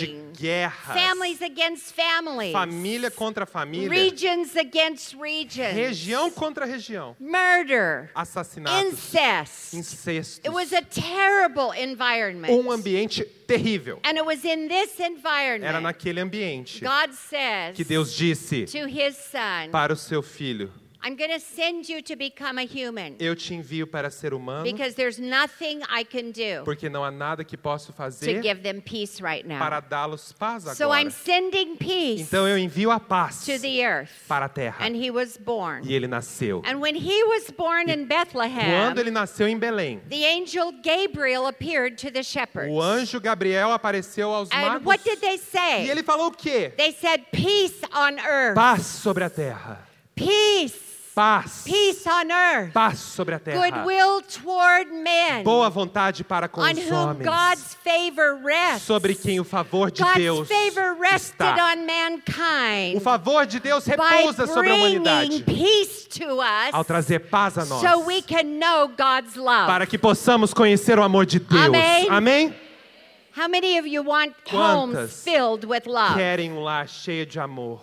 [0.00, 8.10] de guerras, families against families, família contra família, regions against regions, região contra região, murder,
[8.16, 9.74] assassinatos, incest.
[9.74, 12.52] incestos, It was a terrible environment.
[12.52, 14.00] um ambiente terrível.
[14.02, 18.88] And it was in this Era environment naquele ambiente God says que Deus disse to
[18.88, 23.16] his son, para o seu filho: I'm going to send you to become a human
[23.18, 27.10] Eu te envio para ser humano, because there's nothing I can do porque não há
[27.10, 29.88] nada que posso to fazer give them peace right para now.
[29.88, 31.10] dá-los paz So I'm agora.
[31.10, 34.10] sending peace Então eu envio a paz to the earth.
[34.28, 34.84] para a terra.
[34.84, 35.82] And he was born.
[35.86, 36.62] E ele nasceu.
[36.66, 41.46] And when he was born in Bethlehem, Quando ele nasceu em Belém, the angel Gabriel
[41.46, 42.70] appeared to the shepherds.
[42.70, 44.84] o anjo Gabriel apareceu aos And magos.
[44.86, 45.88] what did they E say?
[45.88, 46.74] ele falou o quê?
[46.76, 48.54] They said, Peace on earth.
[48.54, 49.88] Paz sobre a terra.
[50.14, 50.89] Peace.
[51.14, 51.64] Paz.
[51.64, 52.72] Peace on earth.
[52.72, 53.58] Paz sobre a terra.
[53.58, 55.42] Goodwill toward men.
[55.42, 57.26] Boa vontade para com on os whom homens.
[57.26, 58.82] God's favor rests.
[58.82, 61.72] Sobre quem o favor de God's Deus favor rested está.
[61.72, 62.96] on mankind.
[62.96, 67.64] O favor de Deus repousa sobre a humanidade peace to us ao trazer paz a
[67.64, 67.80] nós.
[67.80, 69.66] so we can know God's love.
[69.66, 71.64] Para que possamos conhecer o amor de Deus.
[71.66, 72.08] Amém.
[72.08, 72.54] Amém?
[73.36, 76.14] How many of you want homes filled with love?
[76.14, 77.80] Querem um lar cheio de amor.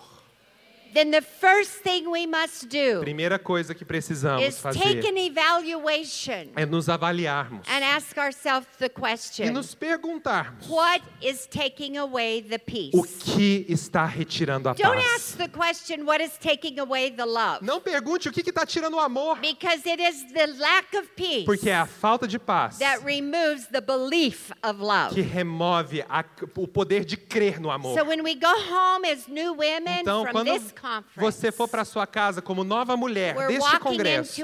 [0.98, 5.16] Then the first thing we must do Primeira coisa que precisamos is fazer take an
[5.16, 11.98] evaluation é nos avaliarmos and ask ourselves the e question nos perguntarmos what is taking
[11.98, 12.90] away the peace?
[12.94, 15.14] o que está retirando a Don't paz.
[15.14, 18.94] ask the question what is taking away the love Não pergunte o que está tirando
[18.94, 22.78] o amor, because it is the lack of peace porque é a falta de paz
[22.78, 25.14] that removes the belief of love.
[25.14, 26.24] que remove a-
[26.56, 27.96] o poder de crer no amor.
[27.96, 30.72] So when we go home as new women Então, from quando this
[31.16, 34.42] você for para sua casa como nova mulher we're deste congresso,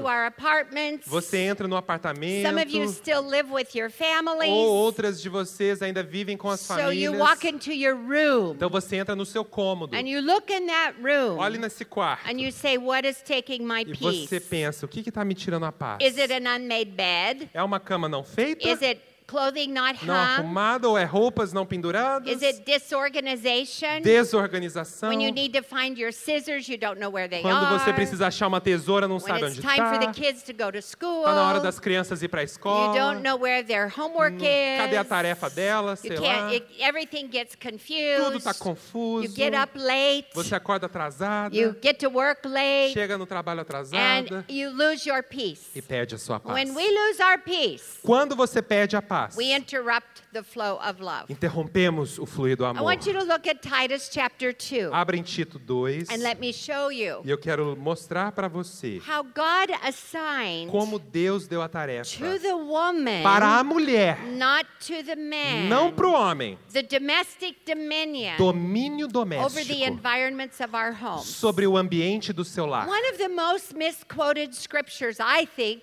[1.07, 4.51] você entra no apartamento, Some of you still live with your families.
[4.51, 7.13] ou outras de vocês ainda vivem com as so famílias.
[7.13, 10.67] you walk into your room Então você entra no seu cômodo, and you look in
[10.67, 14.27] that room olhe nesse quarto and you say, What is taking my e peace?
[14.29, 15.99] você pensa, o que está me tirando a paz?
[16.03, 17.51] Is it an unmade bed?
[17.55, 18.69] É uma cama não feita?
[18.69, 20.19] Is it clothing not Não hung?
[20.39, 22.29] arrumada ou é roupas não penduradas?
[22.31, 24.03] Is it disorganization?
[24.03, 25.09] Desorganização.
[25.09, 27.79] When you need to find your scissors, you don't know where they Quando are.
[27.79, 30.13] você precisa achar uma tesoura, não when sabe it's onde time for the está.
[30.15, 32.95] kids to go to school, Está na hora das crianças ir para a you escola.
[32.95, 34.79] don't know where their homework is.
[34.79, 36.03] Cadê a tarefa delas?
[36.05, 36.53] You Sei can't, lá.
[36.55, 38.37] it, everything gets Tudo confused.
[38.37, 39.25] está confuso.
[39.27, 40.29] You get up late.
[40.35, 41.55] Você acorda atrasada.
[41.55, 42.93] You get to work late.
[42.93, 43.95] Chega no trabalho atrasada.
[43.99, 45.71] And you lose your peace.
[45.75, 46.55] E perde a sua paz.
[46.55, 51.01] When we lose our peace, Quando você perde a paz, we interrupt the flow of
[51.01, 51.27] love.
[51.29, 52.85] interrompemos o fluir do I amor.
[52.85, 56.07] want you to look at Titus chapter 2 Abra em Tito 2.
[56.11, 60.99] and let me show you E eu quero mostrar para você how God assigned como
[60.99, 65.93] Deus deu a tarefa to the woman, para a mulher, not to the man, não
[65.93, 71.27] para o homem, the domestic dominion domínio over the doméstico environments of our homes.
[71.27, 72.89] sobre o ambiente do seu lar.
[72.89, 75.83] One of the most misquoted scriptures, I think,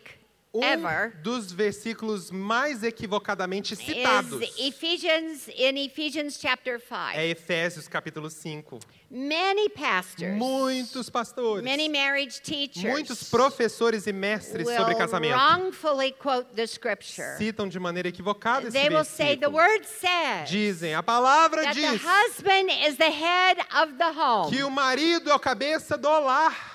[0.53, 6.93] Um ever dos versículos mais equivocadamente citados is Ephesians in Ephesians chapter 5.
[7.17, 8.77] é Efésios capítulo 5.
[9.09, 16.11] Many pastors, Muitos pastores, many marriage teachers muitos professores e mestres sobre will casamento wrongfully
[16.13, 17.37] quote the scripture.
[17.37, 19.53] citam de maneira equivocada esse They will say the versículo.
[19.55, 24.49] word says Dizem, a palavra that the diz husband is the head of the home.
[24.51, 26.70] que o marido é o cabeça do lar.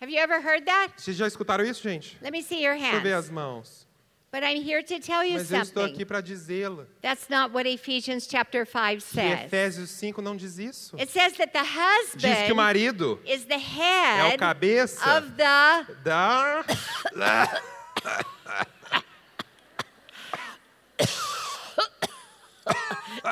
[0.00, 0.92] Have you ever heard that?
[0.96, 2.18] Vocês já escutaram isso, gente?
[2.22, 3.24] Let me see your Deixa eu ver hands.
[3.26, 3.86] as mãos.
[4.30, 5.94] But I'm here to tell you Mas eu estou something.
[5.94, 6.86] aqui para dizê-lo.
[7.00, 9.44] That's not what Ephesians chapter 5 Que says.
[9.46, 10.94] Efésios 5 não diz isso.
[10.98, 15.18] It says that the Diz que o husband marido is the é o head cabeça
[15.18, 16.64] of the da...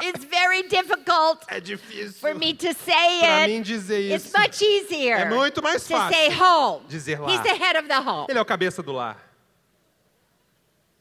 [0.03, 3.51] It's very difficult É difícil for me to say it.
[3.53, 4.39] mim dizer It's isso.
[4.39, 6.87] much easier É muito mais to say fácil home.
[6.89, 7.31] dizer lá.
[7.31, 8.27] He's the head of the home.
[8.29, 9.17] Ele é o cabeça do lar.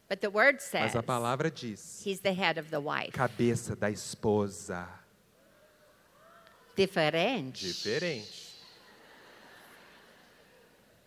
[0.10, 3.12] But the word says Mas a palavra diz he's the head of the wife.
[3.14, 4.88] cabeça da esposa.
[6.76, 7.68] Diferente.
[7.68, 8.43] Diferente.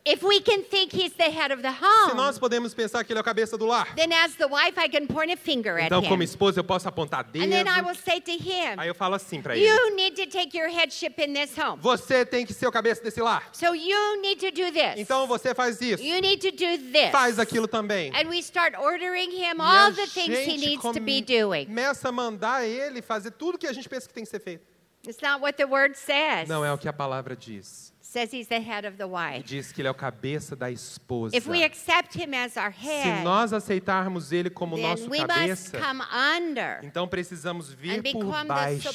[0.09, 3.13] If we can think he's the head of the Se home, nós podemos pensar que
[3.13, 5.77] ele é o cabeça do lar, then as the wife I can point a finger
[5.79, 6.25] at então como him.
[6.25, 7.51] esposa eu posso apontar And dedo.
[7.51, 10.31] then I will say to him, Aí eu falo assim para ele: you need to
[10.31, 11.83] take your headship in this home.
[11.83, 13.49] Você tem que ser o cabeça desse lar.
[13.53, 14.95] So you need to do this.
[14.97, 16.05] Então você faz isso.
[16.05, 17.11] You need to do this.
[17.11, 18.13] Faz aquilo também.
[18.15, 21.67] And we start ordering him E all a the things he needs to be doing.
[21.67, 24.65] começa a mandar ele fazer tudo que a gente pensa que tem que ser feito.
[25.05, 26.49] It's not what the word says.
[26.49, 27.93] Não é o que a palavra diz.
[28.17, 29.43] Says he's the head of the wife.
[29.45, 31.37] diz que ele é o cabeça da esposa.
[31.37, 35.27] If we accept him as our Se head, nós aceitarmos ele como nosso we must
[35.27, 38.89] cabeça, come under então precisamos vir and por the baixo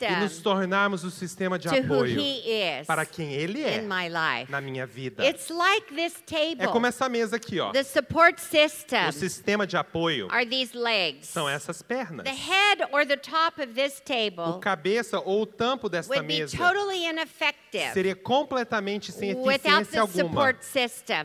[0.00, 3.78] e nos tornarmos o sistema de to who apoio he is para quem ele é
[3.78, 4.50] in my life.
[4.50, 5.22] na minha vida.
[5.26, 6.88] It's like this É como table.
[6.88, 7.70] essa mesa aqui, ó.
[7.70, 11.28] The support system O sistema de apoio are these legs.
[11.28, 12.24] são essas pernas.
[12.24, 16.56] The head or the top of this O table cabeça ou o tampo desta mesa
[16.56, 20.54] totally ineffective seria completamente sem eficiência alguma,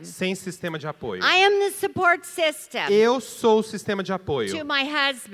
[0.02, 1.22] sem sistema de apoio.
[1.22, 4.54] I am the support system Eu sou o sistema de apoio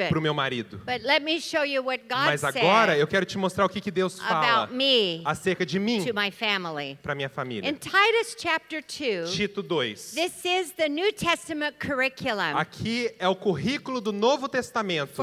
[0.09, 0.79] para o meu marido.
[0.79, 3.81] But let me show you what God Mas agora eu quero te mostrar o que,
[3.81, 4.69] que Deus fala
[5.25, 6.05] acerca de mim
[7.03, 7.69] para minha família.
[7.69, 10.15] In Titus chapter 2, Tito 2.
[10.15, 15.23] this is the New Testament curriculum Aqui é o currículo do Novo Testamento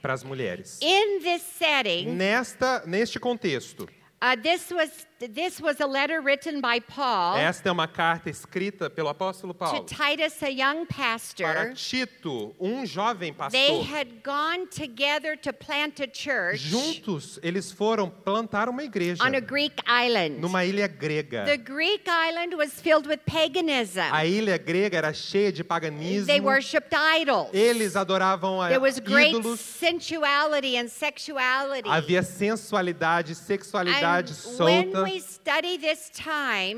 [0.00, 0.78] para as mulheres.
[0.80, 3.88] In this setting, Nesta, neste contexto,
[4.22, 8.88] uh, this was this was a letter written by Paul esta é uma carta escrita
[8.90, 11.72] pelo apóstolo to Paulo Titus, a young para pastor.
[11.74, 13.82] Tito, um jovem They pastor.
[13.84, 19.40] had gone together to plant a church Juntos, eles foram plantar uma igreja on a
[19.40, 20.40] Greek island.
[20.40, 21.44] numa ilha grega.
[21.44, 24.12] The Greek island was filled with paganism.
[24.12, 26.26] A ilha grega era cheia de paganismo.
[26.26, 27.50] They worshipped idols.
[27.52, 29.58] Eles adoravam a There was great ídolos.
[29.58, 31.88] sensuality and sexuality.
[31.88, 35.02] Havia sensualidade, sexualidade and when solta.
[35.04, 35.13] we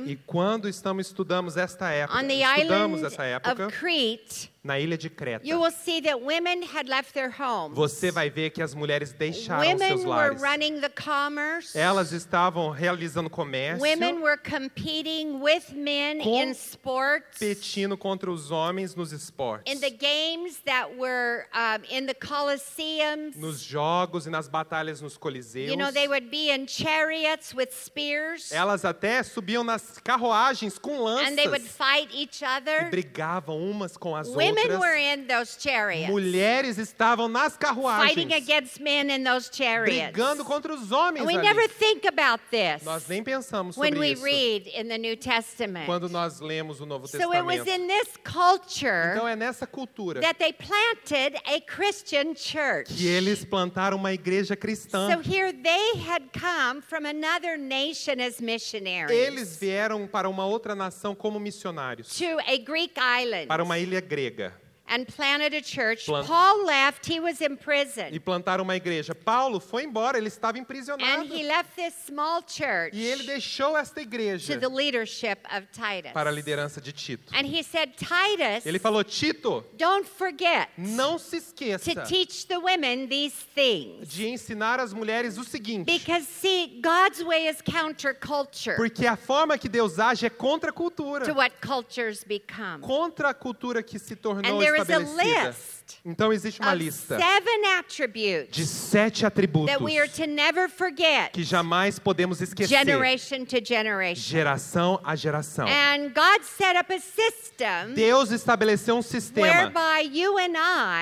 [0.06, 5.46] E quando estamos estudamos esta época, estudamos essa época of Crete, na ilha de Creta,
[5.46, 7.76] you will see that women had left their homes.
[7.76, 10.42] você vai ver que as mulheres deixaram Women seus were lares.
[10.42, 11.78] running the commerce.
[11.78, 17.38] Elas estavam realizando comércio, Women were competing with men in sports.
[17.38, 23.36] competindo contra os homens nos esportes, In the games that were um, in the Colosseums.
[23.36, 25.70] nos jogos e nas batalhas nos coliseus.
[25.70, 28.50] You know, they would be in chariots with spears.
[28.52, 32.90] Elas até subiam nas carruagens com And they would lanças fight each e other.
[32.90, 34.78] brigavam umas com as Women outras.
[34.80, 36.10] were in those chariots.
[36.10, 40.12] Mulheres estavam nas carruagens, Fighting against men in those chariots.
[40.12, 41.42] brigando contra os homens And we ali.
[41.46, 45.16] never think about this Nós nem pensamos when sobre we isso read in the New
[45.16, 45.86] Testament.
[45.86, 47.82] quando nós lemos o Novo So it was Testamento.
[47.82, 52.92] in this culture Então é nessa cultura that they planted a Christian church.
[52.94, 55.10] que eles plantaram uma igreja cristã.
[55.12, 60.74] So here they had come from another nation as missionaries Eles vieram para uma outra
[60.74, 64.45] nação como missionários, to a Greek island para uma ilha grega,
[64.88, 66.06] and planted a church.
[66.06, 68.20] Plant- Paul left, he was in e prison.
[68.24, 69.14] plantaram uma igreja.
[69.14, 71.24] Paulo foi embora, ele estava And emprisionado.
[71.24, 76.12] he left this small church E ele deixou esta igreja to the leadership of Titus.
[76.12, 77.34] para a liderança de Tito.
[77.34, 82.58] And he said, Titus, Ele falou: Tito, don't forget não se esqueça to teach the
[82.58, 84.08] women these things.
[84.08, 85.86] de ensinar as mulheres o seguinte.
[85.86, 90.72] Because, see, God's way is counterculture Porque a forma que Deus age é contra a
[90.72, 91.24] cultura.
[91.24, 92.80] to what cultures become.
[92.80, 95.75] Contra a cultura que se tornou And there is a estabelecida.
[95.86, 100.68] List Então existe uma lista seven attributes de sete atributos that we are to never
[100.68, 104.20] forget, que jamais podemos esquecer, generation to generation.
[104.20, 105.66] geração a geração.
[105.66, 110.52] And God set up a system Deus estabeleceu um sistema whereby you and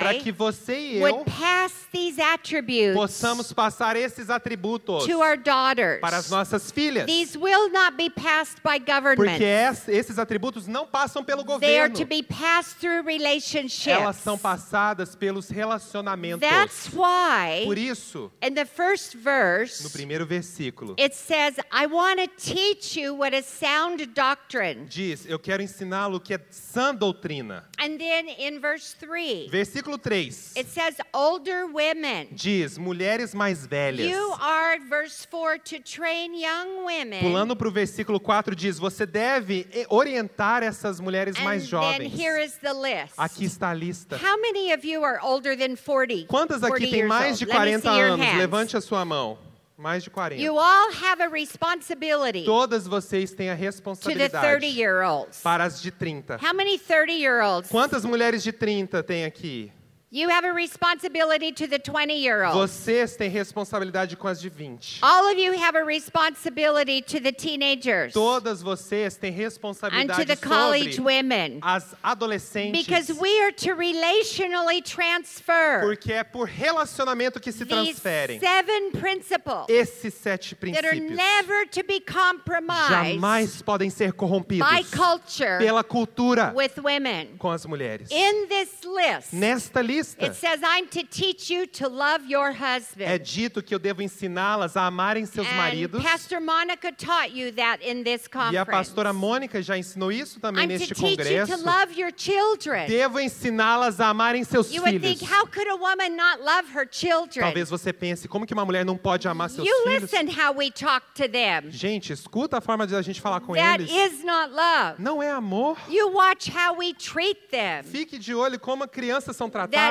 [0.01, 5.19] para que I você e eu would pass these attributes possamos passar esses atributos to
[5.21, 6.01] our daughters.
[6.01, 7.07] para as nossas filhas.
[7.07, 9.17] These will not be passed by government.
[9.17, 11.97] Porque es- esses atributos não passam pelo They are governo.
[11.99, 14.17] to be passed through Elas relationships.
[14.23, 14.74] são passadas
[15.19, 16.41] pelos relacionamentos.
[16.41, 22.21] That's why Por isso, in the first no verse primeiro versículo, it says, I want
[22.21, 24.87] to teach you what is sound doctrine.
[24.89, 27.65] diz: Eu quero ensiná-lo o que é sã doutrina.
[27.79, 32.29] And then in verse 3, Versículo 3 it says, older women.
[32.33, 34.11] diz: Mulheres mais velhas.
[34.11, 37.21] You are, verse 4, to train young women.
[37.21, 42.13] Pulando para o versículo 4 diz: Você deve orientar essas mulheres and mais then jovens.
[42.13, 43.15] here is the list.
[43.17, 44.17] Aqui está a lista.
[44.17, 46.27] How many of you are older than 40?
[46.27, 47.39] Quantas 40 aqui têm years mais old?
[47.39, 48.27] de Let me 40 see your anos?
[48.27, 48.39] hands.
[48.39, 49.39] Levante a sua mão.
[49.77, 50.41] Mais de 40.
[50.41, 55.41] You all have a responsibility Todas vocês têm a to the 30 responsabilidade year olds.
[55.43, 56.39] para as de 30.
[56.41, 57.69] How many 30 year olds?
[57.69, 59.73] Quantas mulheres de 30 tem aqui?
[60.15, 62.45] You have a responsibility to the 20 year.
[62.53, 65.01] Vocês têm responsabilidade com as de 20.
[65.03, 70.27] All of you have a responsibility to the teenagers Todas vocês têm and to responsabilidade
[70.29, 72.87] the college women as adolescentes.
[72.87, 79.67] because we are to relationally transfer Porque é por relacionamento que se transferem seven principles
[79.69, 81.17] esses sete that are princípios.
[81.17, 87.35] never to be compromised Jamais podem ser corrompidos by culture pela cultura with women.
[87.37, 88.09] com as mulheres.
[88.13, 92.77] In this list, Nesta lista it says, I'm to teach you to love your é
[92.77, 93.19] husband.
[93.25, 96.03] dito que eu devo ensiná-las a amarem seus And maridos.
[96.03, 98.31] Pastor Monica taught you that in this E a
[98.65, 98.71] conference.
[98.71, 101.57] pastora Mônica já ensinou isso também I'm to neste teach you congresso.
[101.57, 102.87] to love your children.
[102.87, 105.19] Devo ensiná-las a amarem seus You would filhos.
[105.21, 107.45] think, how could a woman not love her children?
[107.45, 110.03] Talvez você pense, como que uma mulher não pode amar seus You filhos?
[110.03, 111.71] listen how we talk to them.
[111.71, 113.91] Gente, escuta a forma de a gente falar com That eles.
[114.15, 115.01] is not love.
[115.03, 115.77] Não é amor.
[115.89, 117.83] You watch how we treat them.
[117.85, 119.49] Fique de olho como crianças são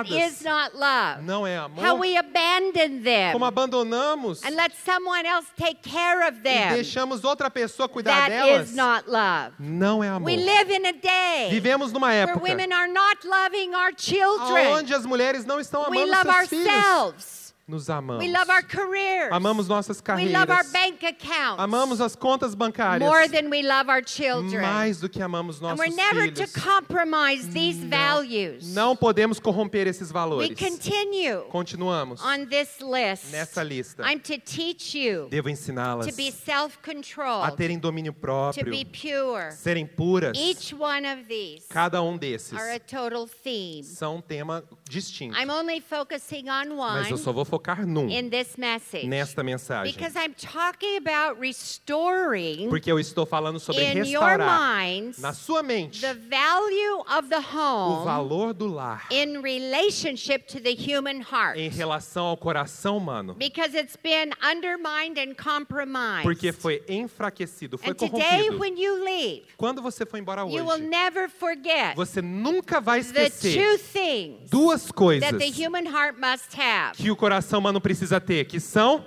[0.09, 1.21] That is not love.
[1.23, 1.99] Não é How amor.
[1.99, 6.73] we abandon them Como abandonamos and let someone else take care of e them.
[6.75, 8.69] deixamos outra pessoa cuidar That delas.
[8.69, 9.53] is not love.
[9.59, 10.25] Não é amor.
[10.25, 14.67] We live in a day Vivemos numa where época women are not loving our children.
[14.73, 17.42] onde as mulheres não estão We amando love seus filhos.
[17.65, 18.19] Nos amamos.
[18.21, 19.31] We love our careers.
[19.31, 20.33] Amamos nossas We carreiras.
[20.33, 21.63] love our bank accounts.
[21.63, 22.99] Amamos as contas bancárias.
[22.99, 24.61] more than we love our children.
[24.61, 26.53] mais do que amamos nossos we're never to filhos.
[26.61, 28.73] compromise these values.
[28.75, 30.59] Não podemos corromper esses We valores.
[30.59, 33.31] continue Continuamos on this list.
[33.31, 34.03] nessa lista.
[34.03, 38.83] I'm to teach you Devo ensiná-las to be a self-controlled, terem domínio to próprio, be
[38.83, 39.51] pure.
[39.51, 40.37] serem puras.
[40.37, 43.83] Each one of these Cada um desses are a total theme.
[43.83, 45.37] são um tema distinto.
[45.37, 49.43] I'm only focusing on Mas eu one só vou focar num in this message nesta
[49.43, 49.93] mensagem.
[49.93, 54.39] because I'm talking about restoring Porque eu estou falando sobre restaurar
[54.81, 60.59] minds na sua mente the value of the o valor do lar in relationship to
[60.59, 61.57] the human heart.
[61.57, 63.35] em relação ao coração humano.
[63.35, 66.23] Because it's been undermined and compromised.
[66.23, 68.09] Porque foi enfraquecido, foi and today,
[68.49, 68.59] corrompido.
[68.59, 73.01] when you leave, Quando você for embora you will hoje, never forget você nunca vai
[73.03, 76.95] the esquecer two things duas coisas that the human heart must have.
[76.97, 79.05] que o coração humano precisa ter, que são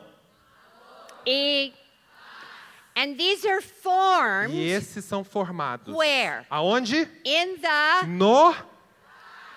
[1.26, 1.72] E-
[2.96, 5.94] and these are formed e esses são formados.
[5.94, 6.46] where?
[6.50, 7.08] Aonde?
[7.24, 8.54] In the No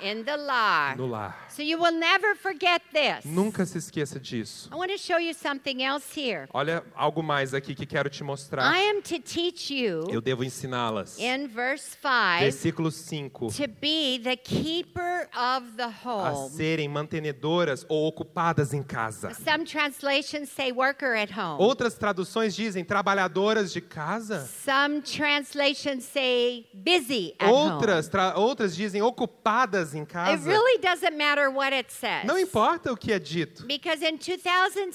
[0.02, 0.96] in the lar.
[0.98, 1.46] no lar.
[1.60, 3.26] So you will never forget this.
[3.26, 4.70] Nunca se esqueça disso.
[4.72, 6.48] I want to show you something else here.
[6.54, 8.64] Olha algo mais aqui que quero te mostrar.
[8.74, 11.20] I am to teach you Eu devo ensiná-las.
[11.20, 13.50] in verse 5 Versículo 5.
[13.58, 16.50] to be the keeper of the A home.
[16.52, 19.34] serem mantenedoras ou ocupadas em casa.
[19.34, 21.62] Some translations say worker at home.
[21.62, 24.48] Outras traduções dizem trabalhadoras de casa.
[24.64, 30.08] Some translations say busy at Outras, tra- outras dizem ocupadas em home.
[30.10, 30.50] It casa.
[30.50, 31.49] really doesn't matter
[31.90, 32.26] says.
[32.26, 33.66] Não importa o que é dito.
[33.66, 34.18] Because in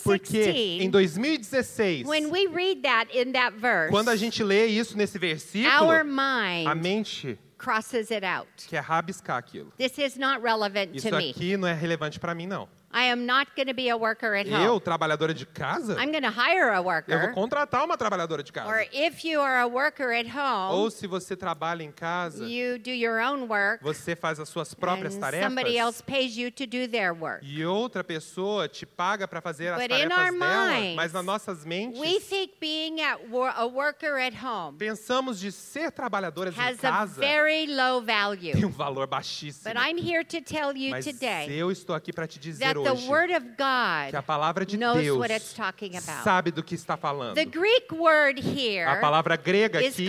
[0.03, 4.67] Porque em 2016, 2016, when we read that in that verse, quando a gente lê
[4.67, 8.49] isso nesse versículo, our a mind mente crosses it out.
[8.69, 9.73] quer rabiscar aquilo.
[9.79, 11.31] This is not relevant Isso to me.
[11.31, 12.69] aqui não é relevante para mim, não.
[12.95, 14.80] I am not going to be a worker at Eu, home.
[14.80, 17.32] trabalhadora de casa, I'm going to hire a eu vou worker.
[17.34, 18.88] contratar uma trabalhadora de Or casa.
[18.92, 22.90] if you are a worker at Ou home, se você trabalha em casa, you do
[22.90, 25.47] your own work, você faz as suas próprias and tarefas.
[25.49, 27.45] somebody else pays you to do their work.
[27.45, 31.12] E outra pessoa te paga para fazer as But in tarefas our dela, minds, mas
[31.12, 35.90] nas nossas mentes We think being at wor- a worker at home pensamos de ser
[35.90, 38.66] trabalhadoras em has a casa very low tem value.
[38.66, 39.64] um valor baixíssimo.
[39.64, 42.74] But I'm here to tell you Mas today eu estou aqui para te dizer that
[42.74, 46.22] the hoje Word of que a God palavra de knows Deus what it's talking about.
[46.22, 47.35] sabe do que está falando.
[47.35, 50.09] The Greek word A here palavra grega is aqui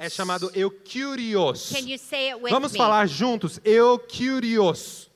[0.00, 1.70] é chamado eukurios.
[1.70, 5.08] Can you say it with Vamos falar juntos, eukurios,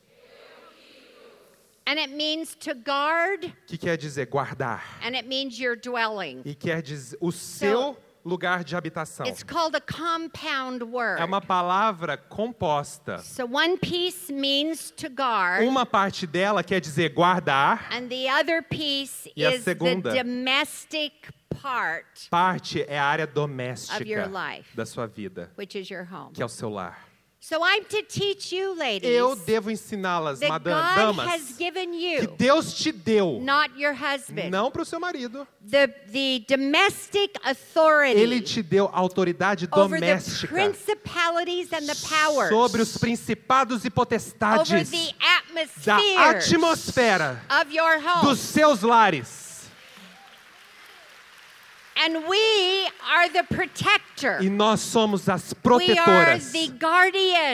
[1.89, 6.43] And it means to guard, que quer dizer guardar and it means your dwelling.
[6.45, 7.97] e quer dizer o seu
[8.27, 9.25] lugar de habitação.
[9.27, 11.21] It's called a compound word.
[11.21, 13.19] É uma palavra composta.
[13.19, 18.63] So one piece means to guard, Uma parte dela quer dizer guardar, and the other
[18.63, 20.13] piece E a is the segunda?
[20.13, 21.13] domestic
[21.63, 24.77] part, parte é a área Of doméstica your life.
[24.77, 26.33] da sua vida, which is your home.
[26.35, 27.06] que é o seu lar.
[27.49, 32.75] So I'm to teach you, ladies, Eu devo ensiná-las, damas, has given que you, Deus
[32.75, 35.47] te deu, not your husband, não para o seu marido.
[35.65, 42.49] the, the domestic authority Ele te deu autoridade over the doméstica principalities and the powers,
[42.49, 45.15] sobre os principados e over potestades the
[45.85, 45.99] da
[46.31, 48.23] atmosfera of your home.
[48.23, 49.47] dos seus lares.
[49.47, 49.55] And
[50.01, 50.15] we
[51.23, 51.86] are the protector.
[54.41, 56.53] E nós somos as We are protetoras.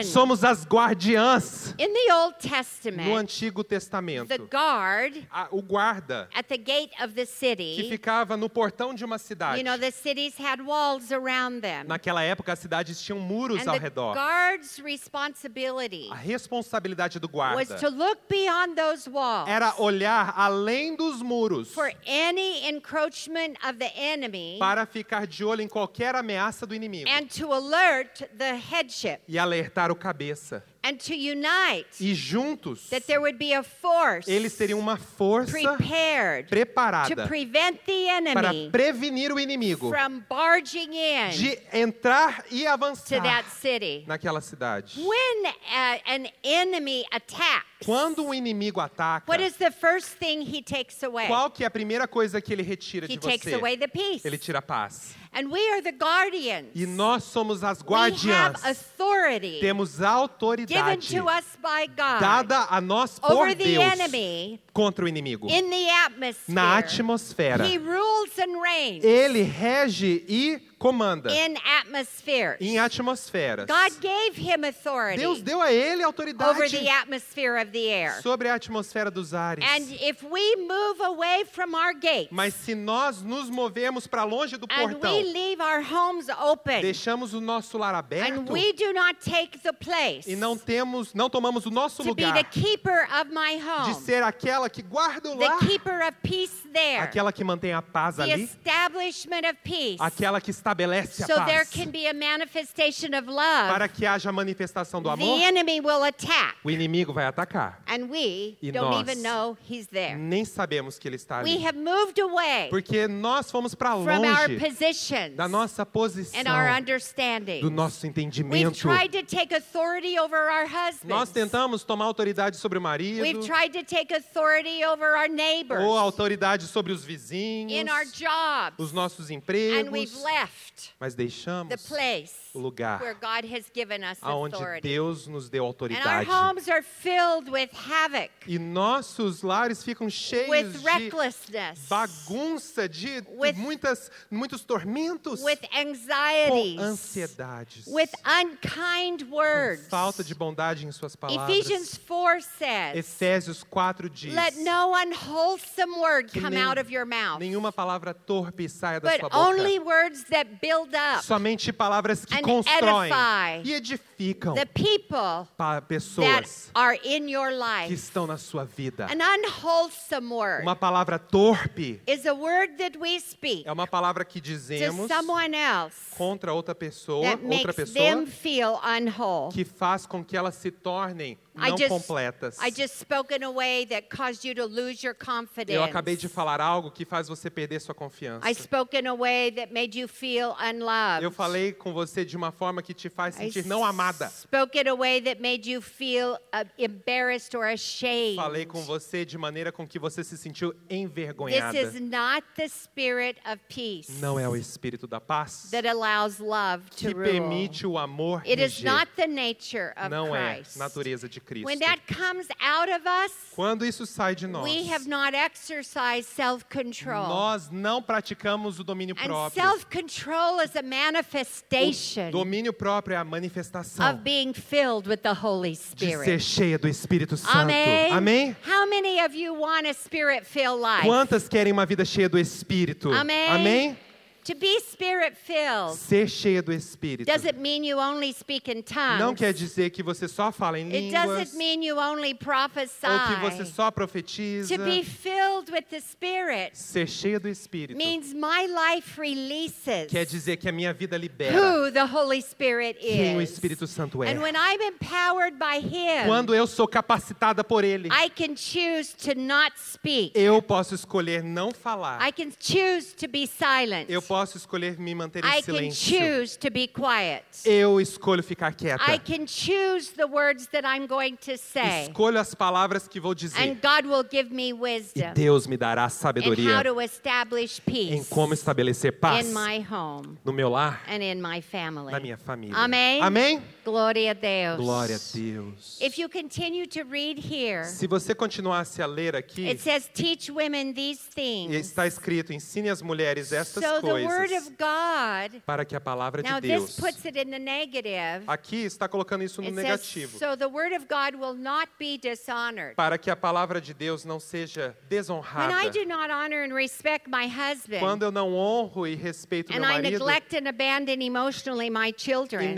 [0.05, 4.47] Somos as guardiãs In the Old no Testament, Antigo the Testamento.
[4.51, 9.05] guard A- O guarda at the gate of the que city, ficava no portão de
[9.05, 9.57] uma cidade.
[9.59, 11.85] you know, the cities had walls around them.
[11.87, 14.13] Naquela época, as cidades tinham muros And ao the redor.
[14.13, 17.31] guard's responsibility A responsabilidade do was
[17.69, 23.77] guarda to look beyond those walls era olhar além dos muros for any encroachment of
[23.79, 28.53] the enemy para ficar de olho em qualquer ameaça do inimigo and to alert the
[28.53, 30.63] headship e alertar o cabeça.
[30.83, 35.51] And to unite E juntos, that there would be a force eles teriam uma força
[35.51, 42.43] prepared to preparada prevent the para enemy prevenir o inimigo from barging in de entrar
[42.51, 44.03] e to avançar that city.
[44.07, 44.99] naquela cidade.
[44.99, 50.61] When uh, an enemy attacks, Quando um inimigo ataca, what is the first thing he
[50.61, 51.27] takes away?
[51.27, 53.55] qual que é a primeira coisa que ele retira He de takes você?
[53.55, 54.25] away the peace.
[54.25, 55.15] Ele tira a paz.
[55.33, 56.69] And we are the guardians.
[56.75, 58.23] E nós somos as guardiãs.
[58.23, 63.55] we have authority Temos given autoridade to us by God dada a nós por over
[63.55, 65.47] the enemy contra o inimigo.
[65.49, 66.55] in the atmosphere.
[66.55, 67.65] Na atmosfera.
[67.65, 72.59] He rules and reigns Ele rege e comanda in atmospheres.
[72.59, 73.67] em atmosferas.
[73.67, 78.21] God gave him authority Deus deu a ele autoridade the atmosphere of the air.
[78.21, 79.63] sobre a atmosfera dos ares.
[79.63, 84.57] And if we move away from our gates Mas se nós nos movemos para longe
[84.57, 88.91] do and portão, we leave our homes open deixamos o nosso lar aberto we do
[88.91, 92.43] not take the place e não temos, não tomamos o nosso to be the lugar
[92.51, 96.67] keeper of my de home, ser aquela que guarda o lar, the keeper of peace
[96.71, 101.27] there, aquela que mantém a paz the ali, establishment of peace, aquela que estabelece a
[101.27, 103.69] so there paz, can be a manifestation of love.
[103.71, 107.81] para que haja manifestação do The amor, enemy will attack, o inimigo vai atacar.
[107.87, 110.15] and we E don't nós even know he's there.
[110.15, 111.65] Nem sabemos que ele está We ali.
[111.65, 116.47] have moved away Porque nós fomos para from our longe positions da nossa posição, and
[116.49, 117.61] our understanding.
[117.61, 118.79] do nosso We've entendimento.
[118.79, 121.03] tried to take authority over our husbands.
[121.05, 124.52] Nós tentamos tomar autoridade sobre o We've marido, tried to take authority
[124.87, 128.75] over our neighbors ou autoridade sobre os in vizinhos, our jobs.
[128.77, 133.65] os nossos And empregos, we've left mas the deixamos place o lugar where God has
[133.73, 134.81] given us aonde authority.
[134.87, 136.25] Deus nos deu And our autoridade.
[136.29, 143.23] homes are filled with havoc, E nossos lares ficam cheios with de recklessness, bagunça, de
[143.35, 149.87] With- muitas, muitos tormentos, with com anxieties, ansiedades, with unkind words.
[149.89, 151.49] falta de bondade em suas palavras.
[151.49, 156.91] Ephesians 4 says, Efésios 4 diz: Let no unwholesome word que come nem- out of
[156.91, 159.37] your mouth, nenhuma palavra torpe saia da but sua boca.
[159.49, 165.75] only words that build up Somente palavras que constroem edify e edificam the people pa-
[165.79, 167.93] that pessoas are in your que life.
[167.93, 169.07] estão na sua vida.
[169.09, 174.25] An unwholesome word Uma palavra torpe is a word that we speak é uma palavra
[174.25, 179.53] que to dizemos someone else contra outra pessoa, that outra makes them pessoa feel unwhole.
[179.53, 182.57] que faz com que elas se tornem não just- completas.
[182.59, 185.73] I just spoke in a way that caused you to lose your confidence.
[185.75, 188.49] Eu acabei de falar algo que faz você perder sua confiança.
[188.49, 191.23] I spoke in a way that made you feel unloved.
[191.23, 194.29] Eu falei com você de uma forma que te faz I sentir não amada.
[194.29, 196.37] spoke in a way that made you feel
[196.77, 198.35] embarrassed or ashamed.
[198.35, 201.77] Falei com você de maneira com que você se sentiu This envergonhada.
[201.79, 206.83] is not the spirit of peace Não é o espírito da paz that allows love
[206.91, 210.77] to que permite o amor It is not the nature of Não é Christ.
[210.77, 211.65] natureza de Cristo.
[211.65, 216.25] When that comes out of us, Quando isso sai de nós, we have not exercised
[216.33, 217.27] self-control.
[217.27, 219.61] nós não praticamos o domínio And próprio.
[219.63, 225.33] self-control is a manifestation O domínio próprio é a manifestação of being filled with the
[225.33, 226.39] Holy de ser Spirit.
[226.43, 227.57] cheia do Espírito Santo.
[227.57, 228.11] Amém.
[228.11, 228.55] Amém?
[228.65, 231.05] How many of you want a spirit-filled life?
[231.05, 233.11] Quantas querem uma vida cheia do Espírito?
[233.11, 233.49] Amém.
[233.49, 233.97] Amém?
[234.45, 237.25] To be spirit-filled Ser cheia do Espírito.
[237.25, 239.19] doesn't mean you only speak in tongues.
[239.19, 243.05] Não quer dizer que você só fala em It línguas doesn't mean you only prophesy.
[243.07, 244.77] ou que você só profetiza.
[244.77, 250.25] To be filled with the Spirit Ser cheia do Espírito means my life releases quer
[250.25, 253.51] dizer que a minha vida libera who the Holy Spirit quem o is.
[253.51, 254.31] Espírito Santo é.
[254.31, 259.13] And when I'm empowered by Him, Quando eu sou capacitada por Ele, I can choose
[259.23, 260.33] to not speak.
[260.35, 262.19] eu posso escolher não falar.
[262.27, 264.09] I can choose to be silent.
[264.09, 266.17] Eu posso escolher me manter em I can silêncio.
[266.17, 267.43] choose to be quiet.
[267.63, 269.03] Eu escolho ficar quieta.
[269.13, 272.05] I can choose the words that I'm going to say.
[272.07, 273.61] Escolho as palavras que vou dizer.
[273.61, 277.79] And God will give me E wisdom Deus me dará in how sabedoria to establish
[277.79, 282.11] peace em como estabelecer paz in my home no meu lar, and in my family.
[282.11, 282.75] na minha família.
[282.75, 283.21] Amém?
[283.21, 283.61] Amém?
[283.83, 284.77] Glória a Deus.
[284.77, 285.99] Glória a Deus.
[286.01, 290.49] If you continue to read here, Se você continuasse a ler aqui, it says, teach
[290.51, 291.73] women these things.
[291.75, 296.01] está escrito: ensine as mulheres estas So the word coisas of God, para que a
[296.01, 296.99] palavra now de this Deus.
[296.99, 298.43] puts it in the negative.
[298.47, 300.37] Aqui está colocando isso no It says, negativo.
[300.39, 302.95] so the word of God will not be dishonored.
[302.95, 305.73] Para que a palavra de Deus não seja When desonrada.
[305.85, 309.79] I do not honor and respect my husband, Quando eu não honro e respeito and
[309.79, 312.73] meu I marido neglect and abandon emotionally my e children,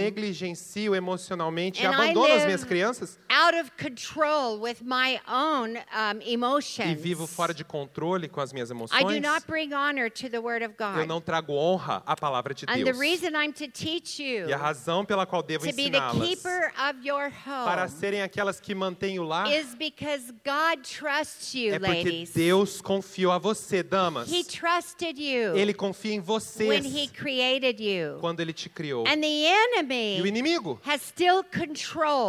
[0.96, 7.00] emocionalmente e abandono as minhas crianças out of control with my own um, e emotions,
[7.00, 10.40] vivo fora de controle com as minhas I do emoções, not bring honor to the
[10.40, 11.08] word of eu God.
[11.08, 13.00] não trago honra à palavra de And the Deus.
[13.00, 16.28] reason I'm to teach you E a razão pela qual devo to be the ensiná-las
[16.28, 21.74] keeper of your para serem aquelas que mantêm o lar is because God trusts you,
[21.74, 22.32] é porque ladies.
[22.32, 24.32] Deus confiou a você, damas.
[24.32, 28.18] He trusted you Ele confia em vocês when He created you.
[28.20, 29.06] quando Ele te criou.
[29.08, 30.80] And the E o enemy inimigo,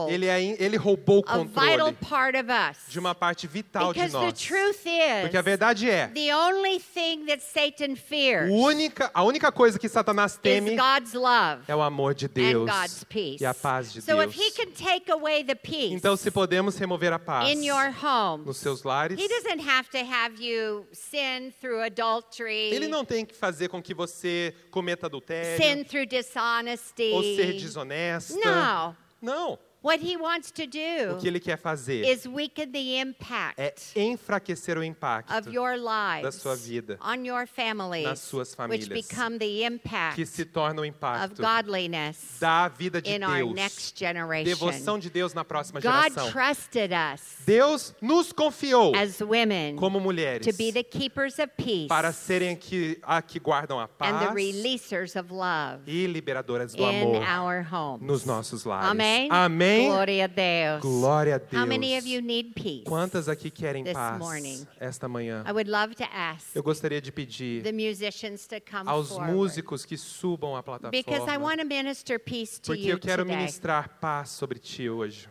[0.09, 2.79] ele, é, ele roubou o a vital controle part of us.
[2.89, 4.41] de uma parte vital de Because the nós.
[4.41, 4.77] truth
[5.23, 9.53] Porque a is, verdade é, the only thing that Satan fears a única, a única
[9.53, 13.43] coisa que Satanás teme is God's love é o amor de and Deus God's peace.
[13.43, 14.35] e a paz de So Deus.
[14.35, 17.91] if he can take away the peace Então, se podemos remover a paz in your
[18.03, 23.05] home, nos seus lares, he doesn't have to have you sin through adultery, ele não
[23.05, 27.11] tem que fazer com que você cometa adultério sin through dishonesty.
[27.13, 28.35] ou ser desonesta.
[28.51, 28.97] No.
[29.23, 29.59] Não.
[29.87, 33.72] What he wants to O do que ele quer fazer is weaken the impact é
[33.95, 38.89] enfraquecer o impacto of your lives sua vida on your families, nas suas which famílias,
[38.89, 43.37] become the impact que se torna o of impacto godliness da vida de in our
[43.37, 43.55] Deus.
[43.55, 44.45] next generation.
[44.45, 46.32] Devoção de Deus na próxima God geração.
[46.32, 51.87] trusted us Deus nos confiou as women como mulheres to be the keepers of peace
[51.87, 56.74] para serem aqui, a que guardam a and the paz releasers of love e liberadoras
[56.74, 58.03] do in amor our homes.
[58.05, 58.91] nos nossos lares.
[58.91, 59.28] Amém?
[59.30, 59.76] Amém.
[59.85, 60.83] Glória a Deus.
[60.83, 61.53] Glória a Deus.
[61.53, 62.85] How many of you need peace?
[62.85, 64.66] Quantas aqui querem this paz morning?
[64.81, 65.45] esta manhã?
[65.47, 69.33] I would love to ask Eu gostaria de pedir the musicians to come aos forward.
[69.33, 72.99] músicos que subam a Because I plataforma, want to minister peace to porque you eu
[72.99, 73.37] quero today.
[73.37, 75.29] ministrar paz sobre ti hoje.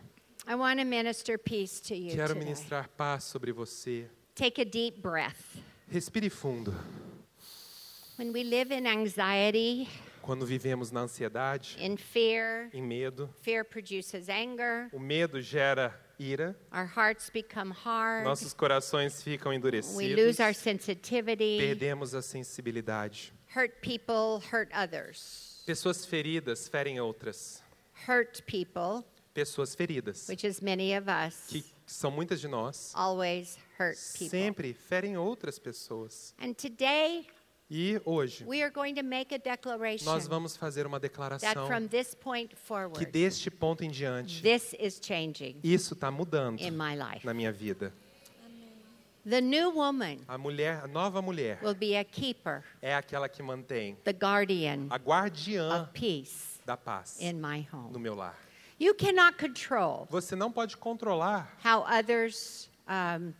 [0.48, 2.44] I want to minister peace to you Quero today.
[2.44, 4.06] ministrar paz sobre você.
[4.34, 5.58] Take a deep breath.
[5.90, 6.72] Respire fundo.
[8.18, 9.88] When we live in anxiety,
[10.26, 14.88] Quando vivemos na ansiedade, in fear, em medo, fear produces anger.
[14.92, 18.24] o medo gera ira, Our hearts become hard.
[18.24, 21.58] nossos corações ficam We endurecidos, lose our sensitivity.
[21.58, 23.32] perdemos a sensibilidade.
[23.54, 25.62] Hurt people hurt others.
[25.64, 27.62] Pessoas feridas ferem outras.
[28.08, 33.56] Hurt people, Pessoas feridas, which is many of us, que são muitas de nós, always
[33.78, 34.28] hurt people.
[34.28, 36.34] sempre ferem outras pessoas.
[36.40, 37.26] And today,
[37.68, 41.66] E hoje, we are going to make a declaration nós vamos fazer uma that declaração
[41.66, 46.60] from this point que forward, deste ponto em diante, this is changing isso está mudando
[46.60, 47.26] in my life.
[47.26, 47.92] na minha vida.
[49.28, 53.42] The new woman A mulher, a nova mulher, will be a keeper, é aquela que
[53.42, 57.98] mantém the guardian a guardiã of peace da paz in my no home.
[57.98, 58.38] meu lar.
[58.78, 63.34] You cannot control Você não pode controlar how others um,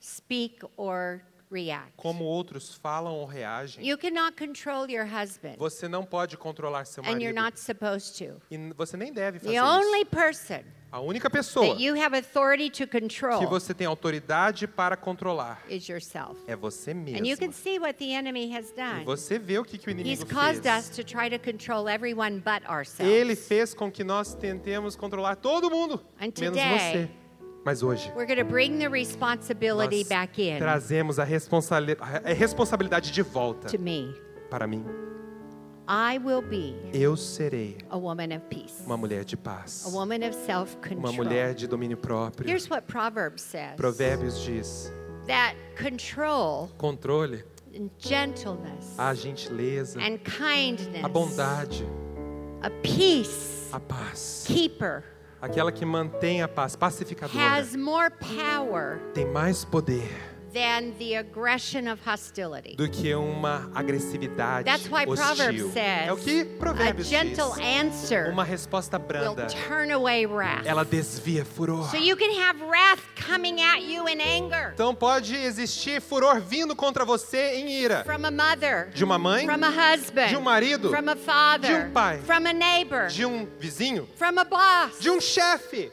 [0.00, 1.20] speak or
[1.54, 1.92] react.
[1.96, 3.86] como outros falam ou reagem.
[3.86, 7.42] You cannot control your husband, Você não pode controlar seu and you're marido.
[7.44, 8.40] not supposed to.
[8.50, 9.64] E você nem deve fazer The isso.
[9.66, 14.68] only person A única pessoa that you have authority to que control você tem autoridade
[14.68, 16.36] para controlar is yourself.
[16.46, 17.52] é você And you can mesmo.
[17.52, 19.04] see what the enemy has E done.
[19.04, 20.90] você vê o que, que o He's inimigo caused us fez.
[20.90, 23.48] to try to control everyone but Ele ourselves.
[23.48, 27.10] fez com que nós tentemos controlar todo mundo, And menos today, você.
[27.64, 32.32] Mas hoje, We're going to bring the responsibility nós back in trazemos a, responsali- a
[32.34, 34.14] responsabilidade de volta to me.
[34.50, 34.84] para mim.
[35.86, 40.16] I will be Eu serei a woman of peace, uma mulher de paz, a woman
[40.26, 41.12] of uma self-control.
[41.12, 42.48] mulher de domínio próprio.
[42.48, 43.76] Here's what Proverbs says.
[43.76, 44.90] Provérbios diz:
[45.26, 47.38] that control controle,
[47.74, 51.84] and gentleness a gentileza, and kindness, a bondade,
[52.62, 54.44] a peace a paz.
[54.46, 55.04] keeper
[55.44, 57.38] Aquela que mantém a paz, pacificadora,
[59.12, 60.10] tem mais poder
[60.54, 62.76] than the aggression of hostility.
[62.76, 65.16] do que uma agressividade That's why hostil.
[65.26, 67.58] Proverbs says é o que a Provérbios gentle diz.
[67.64, 70.64] answer Uma resposta will branda, turn away wrath.
[70.64, 71.90] ela desvia furor.
[71.90, 76.74] So you can have wrath coming at you in anger Então pode existir furor vindo
[76.76, 78.04] contra você em ira.
[78.04, 81.68] from a mother, De uma mãe, from a husband, de um marido, from a father,
[81.68, 84.98] de um pai, from a neighbor, de um vizinho, from a boss.
[85.00, 85.90] de um chefe.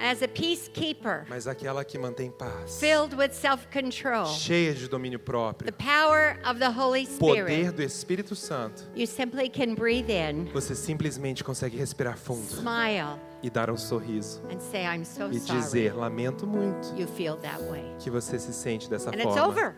[0.00, 5.24] As a peacekeeper, Mas aquela que mantém paz, filled with self-control, cheia de domínio the
[5.24, 10.44] próprio, power of the Holy poder Spirit, do Espírito Santo, you simply can breathe in,
[10.52, 15.40] você simplesmente consegue respirar fundo smile, e dar um sorriso and say, "I'm so e
[15.40, 19.24] sorry." dizer: Lamento muito You feel that way, que você se sente dessa and it's
[19.24, 19.46] forma.
[19.48, 19.74] over.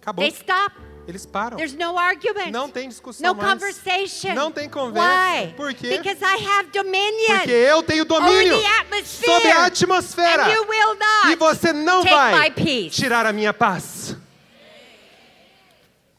[0.00, 0.24] Acabou.
[0.24, 0.74] They stop.
[1.06, 1.56] Eles param.
[1.56, 2.50] There's no argument.
[2.52, 3.52] Não tem discussão no mais.
[3.52, 4.34] conversation.
[4.34, 5.46] Não tem conversa.
[5.46, 5.52] Why?
[5.54, 5.98] Por quê?
[5.98, 8.56] Because I have dominion Porque eu tenho domínio
[9.04, 10.44] sobre a atmosfera.
[10.44, 12.90] And you will not E você não take vai my peace.
[12.96, 14.16] tirar a minha paz.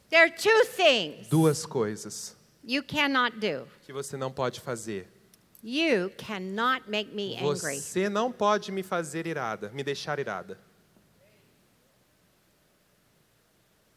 [0.10, 3.68] There are two things Duas coisas you cannot do.
[3.86, 5.08] que você não pode fazer.
[5.64, 7.80] You cannot make me angry.
[7.80, 10.60] Você não pode me fazer irada, me deixar irada.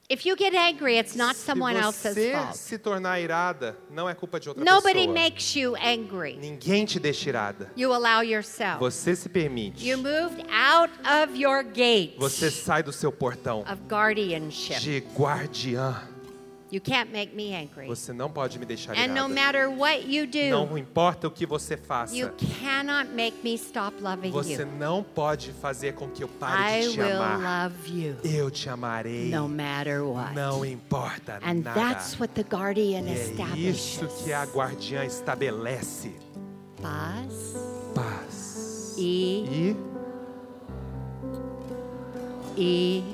[0.09, 2.57] If you get angry, it's not someone Se else's você fault.
[2.57, 5.15] se tornar irada, não é culpa de outra Nobody pessoa.
[5.15, 6.37] makes you angry.
[6.37, 7.73] Ninguém te deixa irada.
[7.77, 8.79] You allow yourself.
[8.79, 9.85] Você se permite.
[9.85, 10.93] You moved out
[11.25, 14.79] of your gate Você sai do seu portão of guardianship.
[14.81, 16.01] de guardiã.
[16.71, 17.87] You can't make me angry.
[17.87, 21.47] Você não pode me deixar And no matter what you do, Não importa o que
[21.47, 22.13] você faça.
[22.17, 22.29] you
[22.61, 24.67] cannot make me stop loving Você you.
[24.77, 27.71] não pode fazer com que eu pare I de te will amar.
[27.71, 29.31] love you Eu te amarei.
[29.31, 30.35] no matter what.
[30.35, 31.75] Não importa And nada.
[31.75, 33.77] that's what the guardian E é establishes.
[34.03, 36.13] isso que a guardiã estabelece.
[36.83, 37.55] Paz
[37.95, 38.95] Paz.
[38.99, 39.77] e
[42.57, 43.05] E e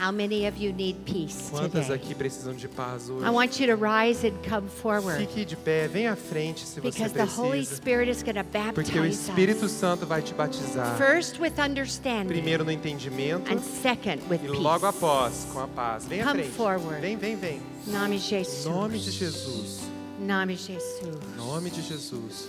[0.00, 1.94] how many of you need peace quantas today?
[1.94, 3.24] aqui precisam de paz hoje?
[3.24, 6.80] I want you to rise and come forward Fique de pé, venha à frente se
[6.80, 7.76] você because the Holy precisa.
[7.76, 9.72] Spirit is going to Porque o baptize Espírito us.
[9.72, 10.96] Santo vai te batizar.
[10.96, 14.96] First with understanding Primeiro no entendimento and second with e logo peace.
[14.96, 16.06] após com a paz.
[16.06, 16.56] Venha à Come frente.
[16.56, 17.00] forward.
[17.00, 17.60] Vem, vem, vem.
[17.86, 18.66] Nome Jesus.
[18.66, 19.80] Em nome de Jesus.
[20.20, 21.00] Nome Jesus.
[21.02, 22.48] Em nome de Jesus.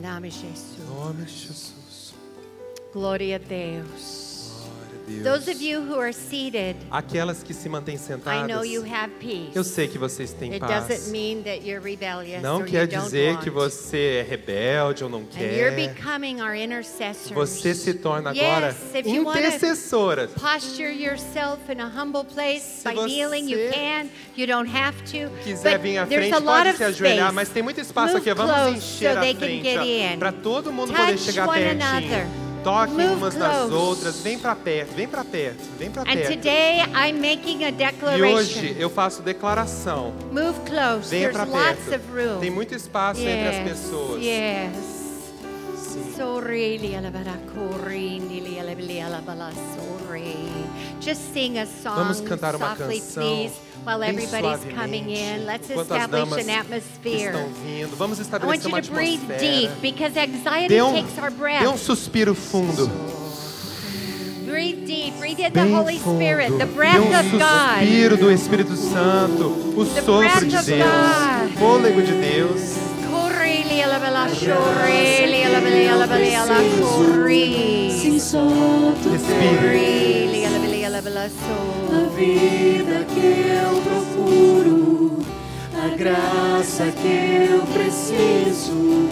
[0.00, 0.76] Nome Jesus.
[0.78, 2.14] Em nome de Jesus.
[2.92, 4.29] Glória a Deus.
[5.24, 8.48] Those of you who are seated, Aquelas que se mantêm I sentadas.
[8.48, 9.50] know you have peace.
[9.54, 10.86] Eu sei que vocês têm It paz.
[10.86, 13.42] doesn't mean that you're rebellious Não quer dizer want.
[13.42, 15.74] que você é rebelde ou não quer.
[15.74, 17.30] becoming our intercessors.
[17.32, 18.74] Você se torna agora
[19.04, 20.28] intercessora.
[20.28, 24.08] posture yourself in a humble place Se by kneeling, you você can.
[24.36, 25.30] You don't have to.
[25.42, 28.16] quiser vir à there's frente, a lot pode of se ajoelhar, mas tem muito espaço
[28.16, 28.32] aqui.
[28.32, 30.18] Vamos encher so a they can frente, get in.
[30.18, 32.49] para todo mundo Touch poder chegar one pertinho.
[32.62, 33.72] Toquem Move umas nas close.
[33.74, 34.20] outras.
[34.20, 36.28] Vem para perto, vem para perto, vem para And perto.
[36.34, 38.34] today I'm making a E declaration.
[38.36, 40.12] hoje eu faço declaração.
[40.30, 41.08] Move close.
[41.10, 41.94] There's para lots perto.
[42.04, 42.40] of room.
[42.40, 44.22] Tem muito espaço entre as pessoas.
[44.22, 44.99] Yes.
[51.00, 55.46] Just sing a song Vamos cantar uma softly, canção please, while everybody's coming in.
[55.46, 57.32] Let's establish an atmosphere.
[57.32, 57.96] Vindo.
[57.96, 61.34] Vamos I want estabelecer you uma to breathe deep because anxiety um, takes our dê
[61.34, 61.78] um breath.
[61.78, 62.86] suspiro fundo.
[64.46, 65.18] Breathe deep.
[65.18, 65.98] Breathe in the Holy.
[65.98, 67.80] Spirit, the breath um of God.
[67.80, 70.86] suspiro do Espírito Santo, o The sopro breath de Deus,
[71.46, 72.89] o fôlego de Deus.
[81.92, 85.18] A vida que eu procuro,
[85.74, 89.08] a graça que eu preciso.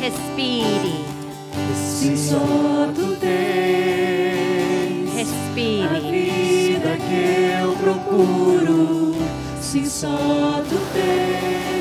[0.00, 1.04] Respire.
[1.76, 6.10] Se só tu tens a Respire.
[6.10, 9.16] vida que eu procuro,
[9.60, 11.77] se só tu tens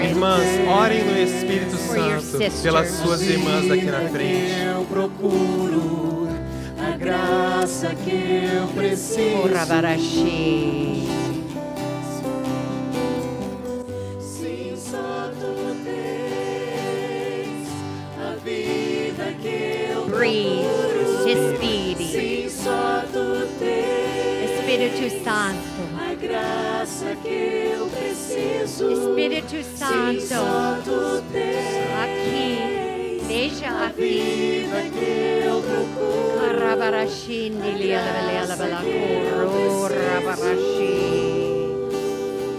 [0.00, 2.62] Irmãs, orem no Espírito For your Santo sisters.
[2.62, 4.54] pelas suas irmãs aqui na frente.
[4.54, 6.28] que eu procuro,
[6.78, 9.48] a graça que eu preciso.
[14.20, 17.68] Sim, só tu tens
[18.18, 20.66] a vida que eu Breathe.
[21.24, 22.04] Respire.
[22.04, 23.87] Sim, só tu tens
[24.88, 25.58] Espírito Santo.
[25.98, 28.90] a graça que eu preciso.
[28.90, 30.34] Espírito Santo.
[32.02, 33.20] Aqui.
[33.26, 34.00] Veja a aqui.
[34.00, 36.38] vida que eu procuro.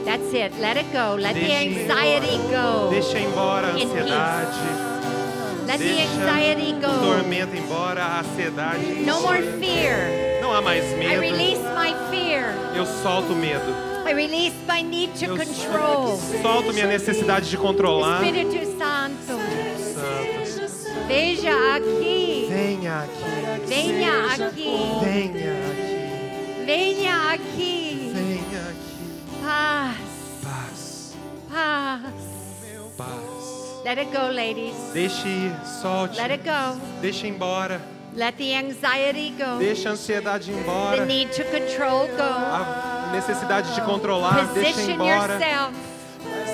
[0.06, 0.54] That's it.
[0.60, 1.16] Let it go.
[1.16, 2.90] Let the Deixe- anxiety go.
[2.90, 4.60] Deixa embora a ansiedade.
[5.68, 7.00] Let the Deixa anxiety o go.
[7.00, 8.86] tormento embora, a ansiedade.
[9.06, 10.29] No more fear.
[10.50, 11.22] Não há mais I medo.
[11.22, 12.56] release my fear.
[12.76, 13.72] Eu solto o medo.
[14.10, 16.20] I release my need to Eu control.
[16.42, 18.24] solto minha necessidade de controlar.
[18.24, 19.38] Espírito Santo.
[19.94, 22.48] Santo, Veja aqui.
[22.50, 23.68] venha aqui.
[23.68, 24.50] Venha aqui.
[25.04, 26.66] Venha aqui.
[26.66, 28.12] Venha aqui.
[28.16, 29.14] Venha aqui.
[29.44, 29.98] Paz.
[30.44, 31.16] Paz.
[31.54, 32.02] Paz.
[32.98, 33.84] Paz.
[33.86, 34.74] Let it go, ladies.
[34.94, 35.52] Deixe ir,
[35.84, 36.20] solte.
[36.20, 36.80] Let it go.
[37.02, 37.80] Deixe embora.
[38.20, 39.60] Let the anxiety go.
[39.60, 41.06] Deixe a ansiedade ir The embora.
[41.06, 42.22] need to control go.
[42.22, 45.36] A necessidade de controlar, Position embora.
[45.40, 45.74] yourself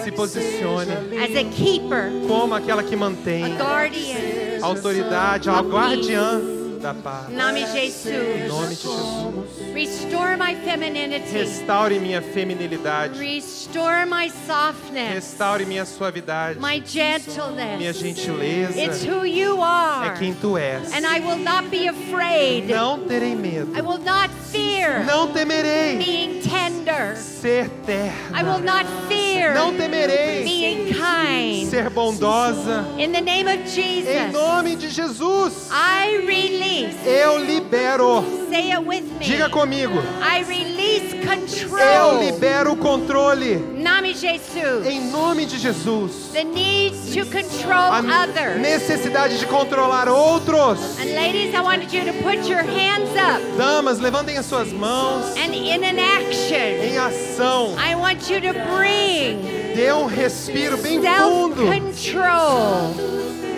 [0.03, 4.59] Se posicione as a keeper, como aquela que a mantém guardian.
[4.61, 6.39] autoridade, a guardiã
[6.85, 7.29] da paz.
[7.31, 8.47] Em nome de Em Jesus.
[8.47, 9.73] nome de Jesus.
[9.73, 11.31] Restore my femininity.
[11.33, 13.17] Restaure minha feminilidade.
[13.17, 15.13] Restore my softness.
[15.15, 16.59] Restaure minha suavidade.
[16.59, 17.97] My Minha gentleness.
[17.97, 18.79] gentileza.
[18.79, 20.09] It's who you are.
[20.09, 20.93] É quem tu és.
[20.93, 22.67] And I will not be afraid.
[22.67, 23.75] Não terei medo.
[23.75, 27.17] I will not fear Não temerei being tender.
[27.17, 28.73] ser I will terna.
[28.83, 31.67] not fear Não temerei being kind.
[31.69, 32.85] ser bondosa.
[32.99, 36.74] In the name of Em Jesus, nome de Jesus, I release.
[37.05, 38.23] Eu libero.
[38.49, 39.25] Say it with me.
[39.25, 39.93] Diga comigo.
[40.21, 42.19] I release Eu control.
[42.23, 43.53] libero o controle.
[43.53, 44.85] Em nome de Jesus.
[44.87, 46.29] Em nome de Jesus.
[46.33, 48.59] The need to control A others.
[48.61, 50.79] necessidade de controlar outros.
[50.99, 55.25] And ladies, I wanted you to put your hands up Damas, levantem as suas mãos
[55.37, 57.75] and in an action, em ação.
[57.77, 59.39] I want you to bring
[59.75, 61.55] Dê um respiro bem fundo.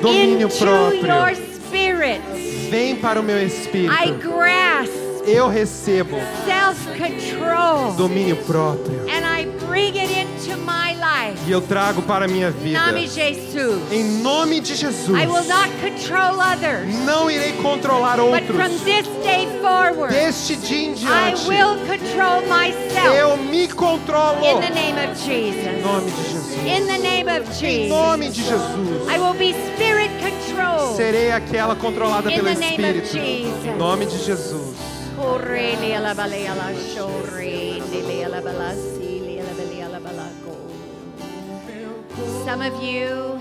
[0.02, 1.36] Domínio into your próprio.
[1.68, 2.22] spirit.
[2.70, 4.20] Vem para o meu I espírito.
[4.20, 4.92] grasp
[5.26, 6.16] Eu recebo
[6.46, 9.02] self-control domínio próprio.
[9.10, 11.38] and I bring it into my life.
[11.46, 12.80] E eu trago para a minha Em vida.
[13.92, 15.10] Em nome de Jesus.
[15.22, 18.82] I will not control others, Não irei controlar but from outros.
[18.84, 24.40] this day forward, Deste dia em I diante, will control myself eu me controlo.
[24.46, 25.84] in the name of Em Jesus.
[25.84, 26.54] nome de Jesus.
[26.66, 27.90] In the name of Em Jesus.
[27.90, 29.10] nome de Jesus.
[29.10, 30.87] I will be spirit controlled.
[30.98, 33.16] Serei aquela controlada pelo Espírito.
[33.16, 34.76] Em nome de Jesus.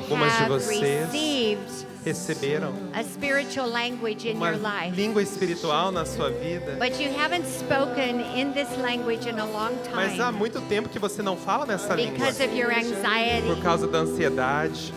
[0.06, 5.90] Algumas de have vocês received Receberam a spiritual language in uma your life, língua espiritual
[5.90, 6.76] na sua vida.
[6.78, 10.88] but you haven't spoken in this language in a long Mas há time muito tempo
[10.90, 12.12] que você não fala nessa língua.
[12.12, 13.46] because of your anxiety.
[13.46, 14.92] Por causa da ansiedade.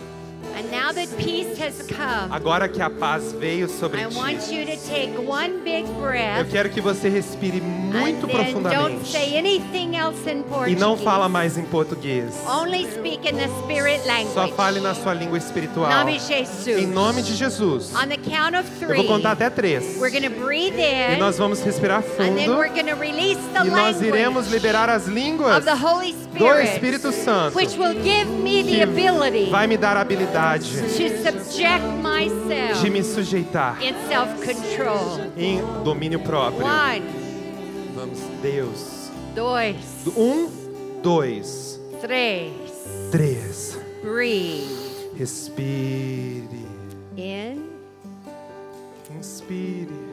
[0.56, 4.16] And now that peace has come, Agora que a paz veio sobre I ti.
[4.16, 9.16] want you to take one big Eu breath quero que você respire muito profundamente.
[10.66, 12.34] E não fala mais em português.
[12.46, 14.34] Only speak in the spirit language.
[14.34, 15.90] Só fale na sua língua espiritual.
[16.66, 17.94] Em nome de Jesus.
[17.94, 19.96] On the count of Eu vou contar até três.
[19.96, 22.58] E nós vamos respirar and then fundo.
[22.58, 27.56] we're going to release the E nós iremos liberar as línguas do Espírito Santo.
[27.58, 30.29] Que vai me dar a habilidade
[32.82, 33.78] de me sujeitar
[35.36, 36.64] em domínio próprio.
[36.66, 37.02] One,
[37.94, 39.10] Vamos, Deus.
[39.34, 39.76] dois,
[40.16, 40.48] Um,
[41.02, 42.52] dois, três.
[43.10, 43.78] três.
[44.02, 46.48] Breathe Respire.
[47.16, 47.68] in
[49.18, 50.09] Inspire.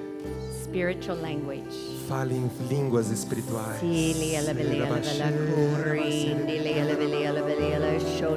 [0.68, 1.97] Spiritual language.
[2.07, 3.82] Fale em línguas espirituais.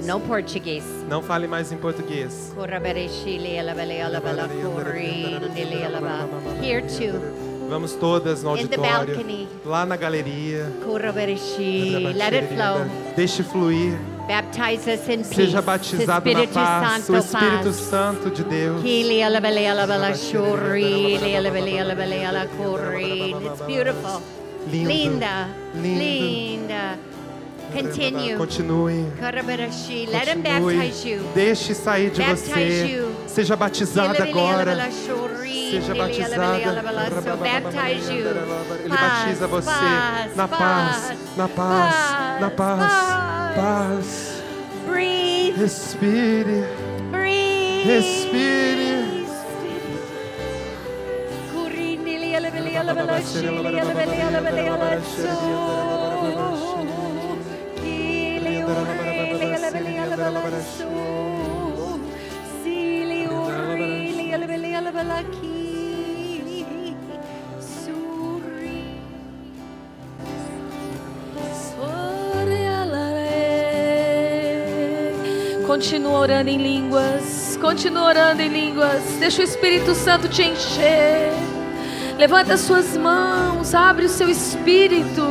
[0.07, 0.87] No Portuguese.
[1.09, 2.53] Não fale mais em português.
[6.63, 7.21] Here too.
[7.69, 10.67] Vamos todas no auditório, lá na galeria.
[12.17, 13.15] Let it flow.
[13.15, 13.97] Deixe fluir.
[14.31, 15.35] Baptize us in peace.
[15.35, 17.75] Seja batizado na paz, Santo, o Espírito paz.
[17.75, 18.81] Santo de Deus.
[23.45, 24.23] It's beautiful.
[24.71, 25.49] Lindo, Linda.
[25.75, 25.99] lindo.
[25.99, 26.99] Linda.
[27.73, 28.37] Continue.
[28.37, 29.13] Continue.
[29.19, 30.07] Kurabarashi.
[30.07, 30.77] Let him Continue.
[30.77, 31.23] baptize you.
[31.35, 33.11] Deixe sair de você.
[33.27, 34.91] Seja batizada agora.
[35.71, 36.83] Seja batizada.
[37.21, 38.27] So baptize you.
[38.85, 43.20] Ele batiza você paz, na paz, na paz, na paz,
[43.55, 44.43] paz.
[44.87, 45.57] Breathe.
[45.59, 46.65] Respire,
[47.11, 47.87] Breathe.
[47.87, 48.91] respire.
[51.53, 52.35] Kurinili
[75.81, 77.59] Continua orando em línguas.
[77.59, 79.03] Continua orando em línguas.
[79.19, 81.33] Deixa o Espírito Santo te encher.
[82.19, 83.75] Levanta as suas mãos.
[83.75, 85.27] Abre o seu espírito.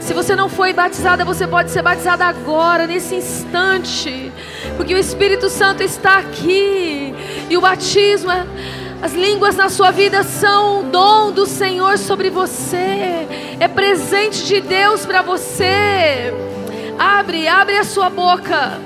[0.00, 4.32] Se você não foi batizada, você pode ser batizada agora, nesse instante.
[4.78, 7.14] Porque o Espírito Santo está aqui.
[7.50, 8.46] E o batismo, é-
[9.02, 13.28] as línguas na sua vida são o dom do Senhor sobre você.
[13.60, 16.32] É presente de Deus para você.
[16.98, 18.85] Abre, abre a sua boca.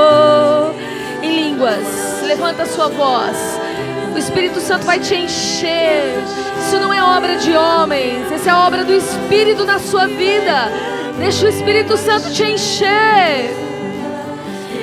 [2.41, 3.37] levanta a sua voz.
[4.15, 6.15] O Espírito Santo vai te encher.
[6.57, 10.71] Isso não é obra de homens, essa é obra do Espírito na sua vida.
[11.19, 13.55] Deixa o Espírito Santo te encher.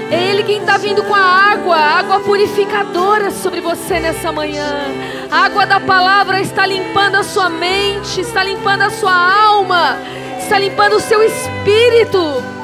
[0.09, 4.85] É Ele quem está vindo com a água, água purificadora sobre você nessa manhã.
[5.29, 9.99] A água da palavra está limpando a sua mente, está limpando a sua alma,
[10.39, 12.58] está limpando o seu espírito.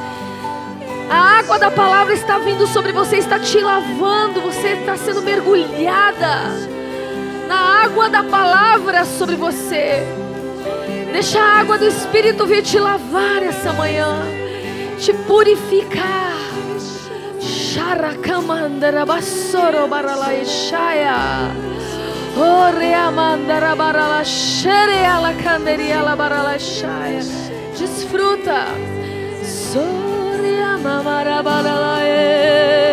[1.44, 6.40] A água da palavra está vindo sobre você, está te lavando, você está sendo mergulhada
[7.46, 10.02] na água da palavra sobre você.
[11.12, 14.22] Deixa a água do Espírito vir te lavar essa manhã,
[14.98, 16.32] te purificar.
[17.38, 21.52] Sharakamandara basoro barala shaya.
[22.38, 27.20] Ore amandara barala shere ala canderi ala barala shaya.
[27.78, 28.64] Desfruta.
[29.44, 30.03] Sore
[30.84, 32.83] Mama Rabalalae.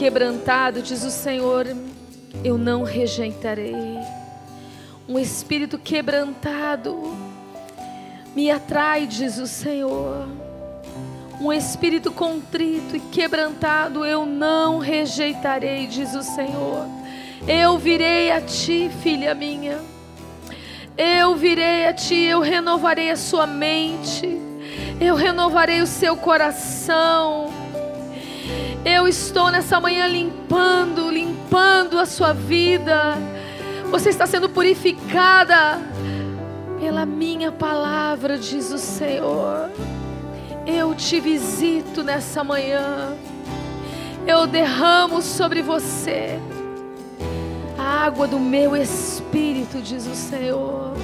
[0.00, 1.76] Quebrantado, diz o Senhor,
[2.42, 3.74] eu não rejeitarei.
[5.06, 7.14] Um espírito quebrantado,
[8.34, 10.26] me atrai, diz o Senhor.
[11.38, 16.86] Um espírito contrito e quebrantado eu não rejeitarei, diz o Senhor.
[17.46, 19.80] Eu virei a ti, filha minha.
[20.96, 24.26] Eu virei a ti, eu renovarei a sua mente.
[24.98, 27.59] Eu renovarei o seu coração.
[28.84, 33.14] Eu estou nessa manhã limpando, limpando a sua vida.
[33.90, 35.78] Você está sendo purificada
[36.80, 39.70] pela minha palavra, diz o Senhor.
[40.66, 43.16] Eu te visito nessa manhã.
[44.26, 46.38] Eu derramo sobre você
[47.78, 50.94] a água do meu espírito, diz o Senhor.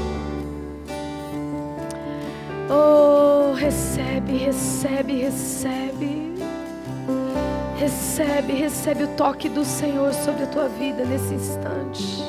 [2.71, 6.26] Oh, recebe, recebe, recebe.
[7.87, 12.21] Recebe, recebe o toque do Senhor sobre a tua vida nesse instante.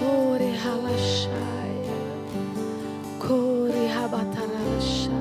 [0.00, 0.58] Ore.
[3.18, 5.12] Kore rabatarashaya.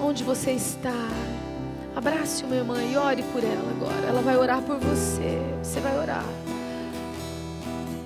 [0.00, 0.94] Onde você está?
[1.96, 4.06] Abrace uma irmã e ore por ela agora.
[4.06, 5.42] Ela vai orar por você.
[5.60, 6.24] Você vai orar.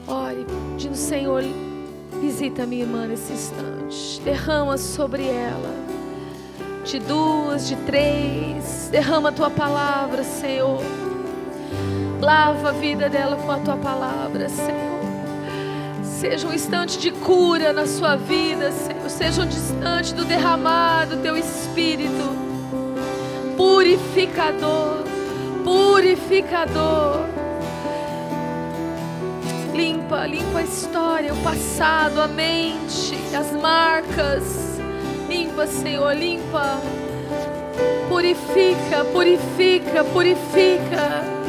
[0.09, 1.45] Ore, pedindo, Senhor,
[2.23, 4.19] visita a minha irmã nesse instante.
[4.23, 5.82] Derrama sobre ela.
[6.85, 8.89] De duas, de três.
[8.91, 10.83] Derrama a tua palavra, Senhor.
[12.21, 15.03] Lava a vida dela com a tua palavra, Senhor.
[16.03, 19.11] Seja um instante de cura na sua vida, Senhor.
[19.11, 22.37] Seja um instante do derramar do teu espírito.
[23.57, 25.05] Purificador,
[25.65, 27.27] purificador.
[29.75, 34.62] Limpa, limpa a história, o passado, a mente, as marcas.
[35.33, 36.79] Limpa, Senhor, limpa.
[38.07, 41.42] Purifica, purifica, purifica.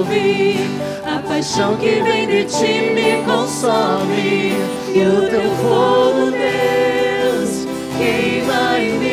[0.00, 4.54] A paixão que vem de ti me consome.
[4.94, 7.66] E o teu fogo, Deus,
[7.98, 9.10] queima em mim.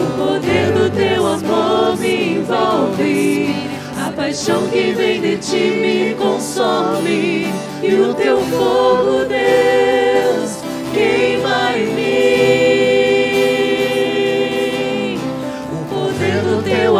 [0.00, 3.54] O poder do teu amor me envolve.
[4.02, 7.52] A paixão que vem de ti me consome.
[7.82, 9.79] E o teu fogo, Deus,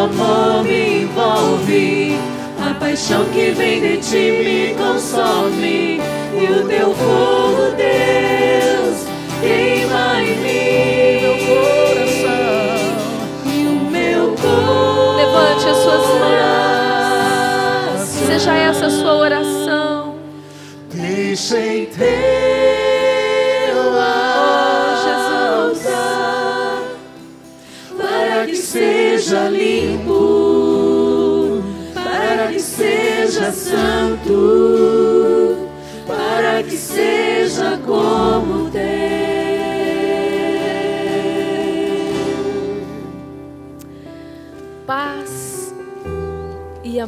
[0.04, 2.18] amor me envolve.
[2.58, 6.00] A paixão que vem de ti me consome.
[6.32, 9.06] E o teu fogo, Deus,
[9.40, 11.20] queima em mim.
[11.22, 12.80] Meu coração.
[13.46, 15.16] E o meu coração.
[15.16, 18.00] Levante as suas mãos.
[18.26, 20.14] Seja essa a sua oração.
[20.92, 22.39] Deixa em teu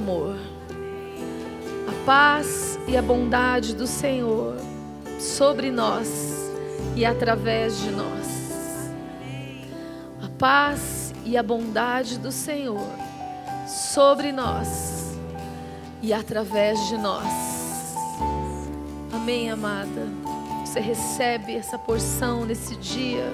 [0.02, 0.36] amor.
[1.86, 4.56] A paz e a bondade do Senhor
[5.20, 6.50] sobre nós
[6.96, 8.90] e através de nós.
[10.20, 12.88] A paz e a bondade do Senhor
[13.68, 15.16] sobre nós
[16.02, 17.94] e através de nós.
[19.12, 20.08] Amém, amada.
[20.66, 23.32] Você recebe essa porção nesse dia,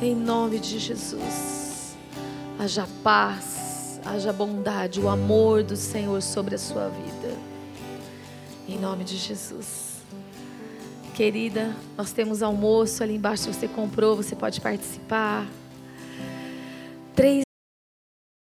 [0.00, 1.96] em nome de Jesus.
[2.60, 3.67] Haja paz,
[4.04, 7.34] haja bondade, o amor do Senhor sobre a sua vida.
[8.68, 10.02] Em nome de Jesus.
[11.14, 13.44] Querida, nós temos almoço ali embaixo.
[13.44, 15.46] Se você comprou, você pode participar.
[17.14, 17.47] Três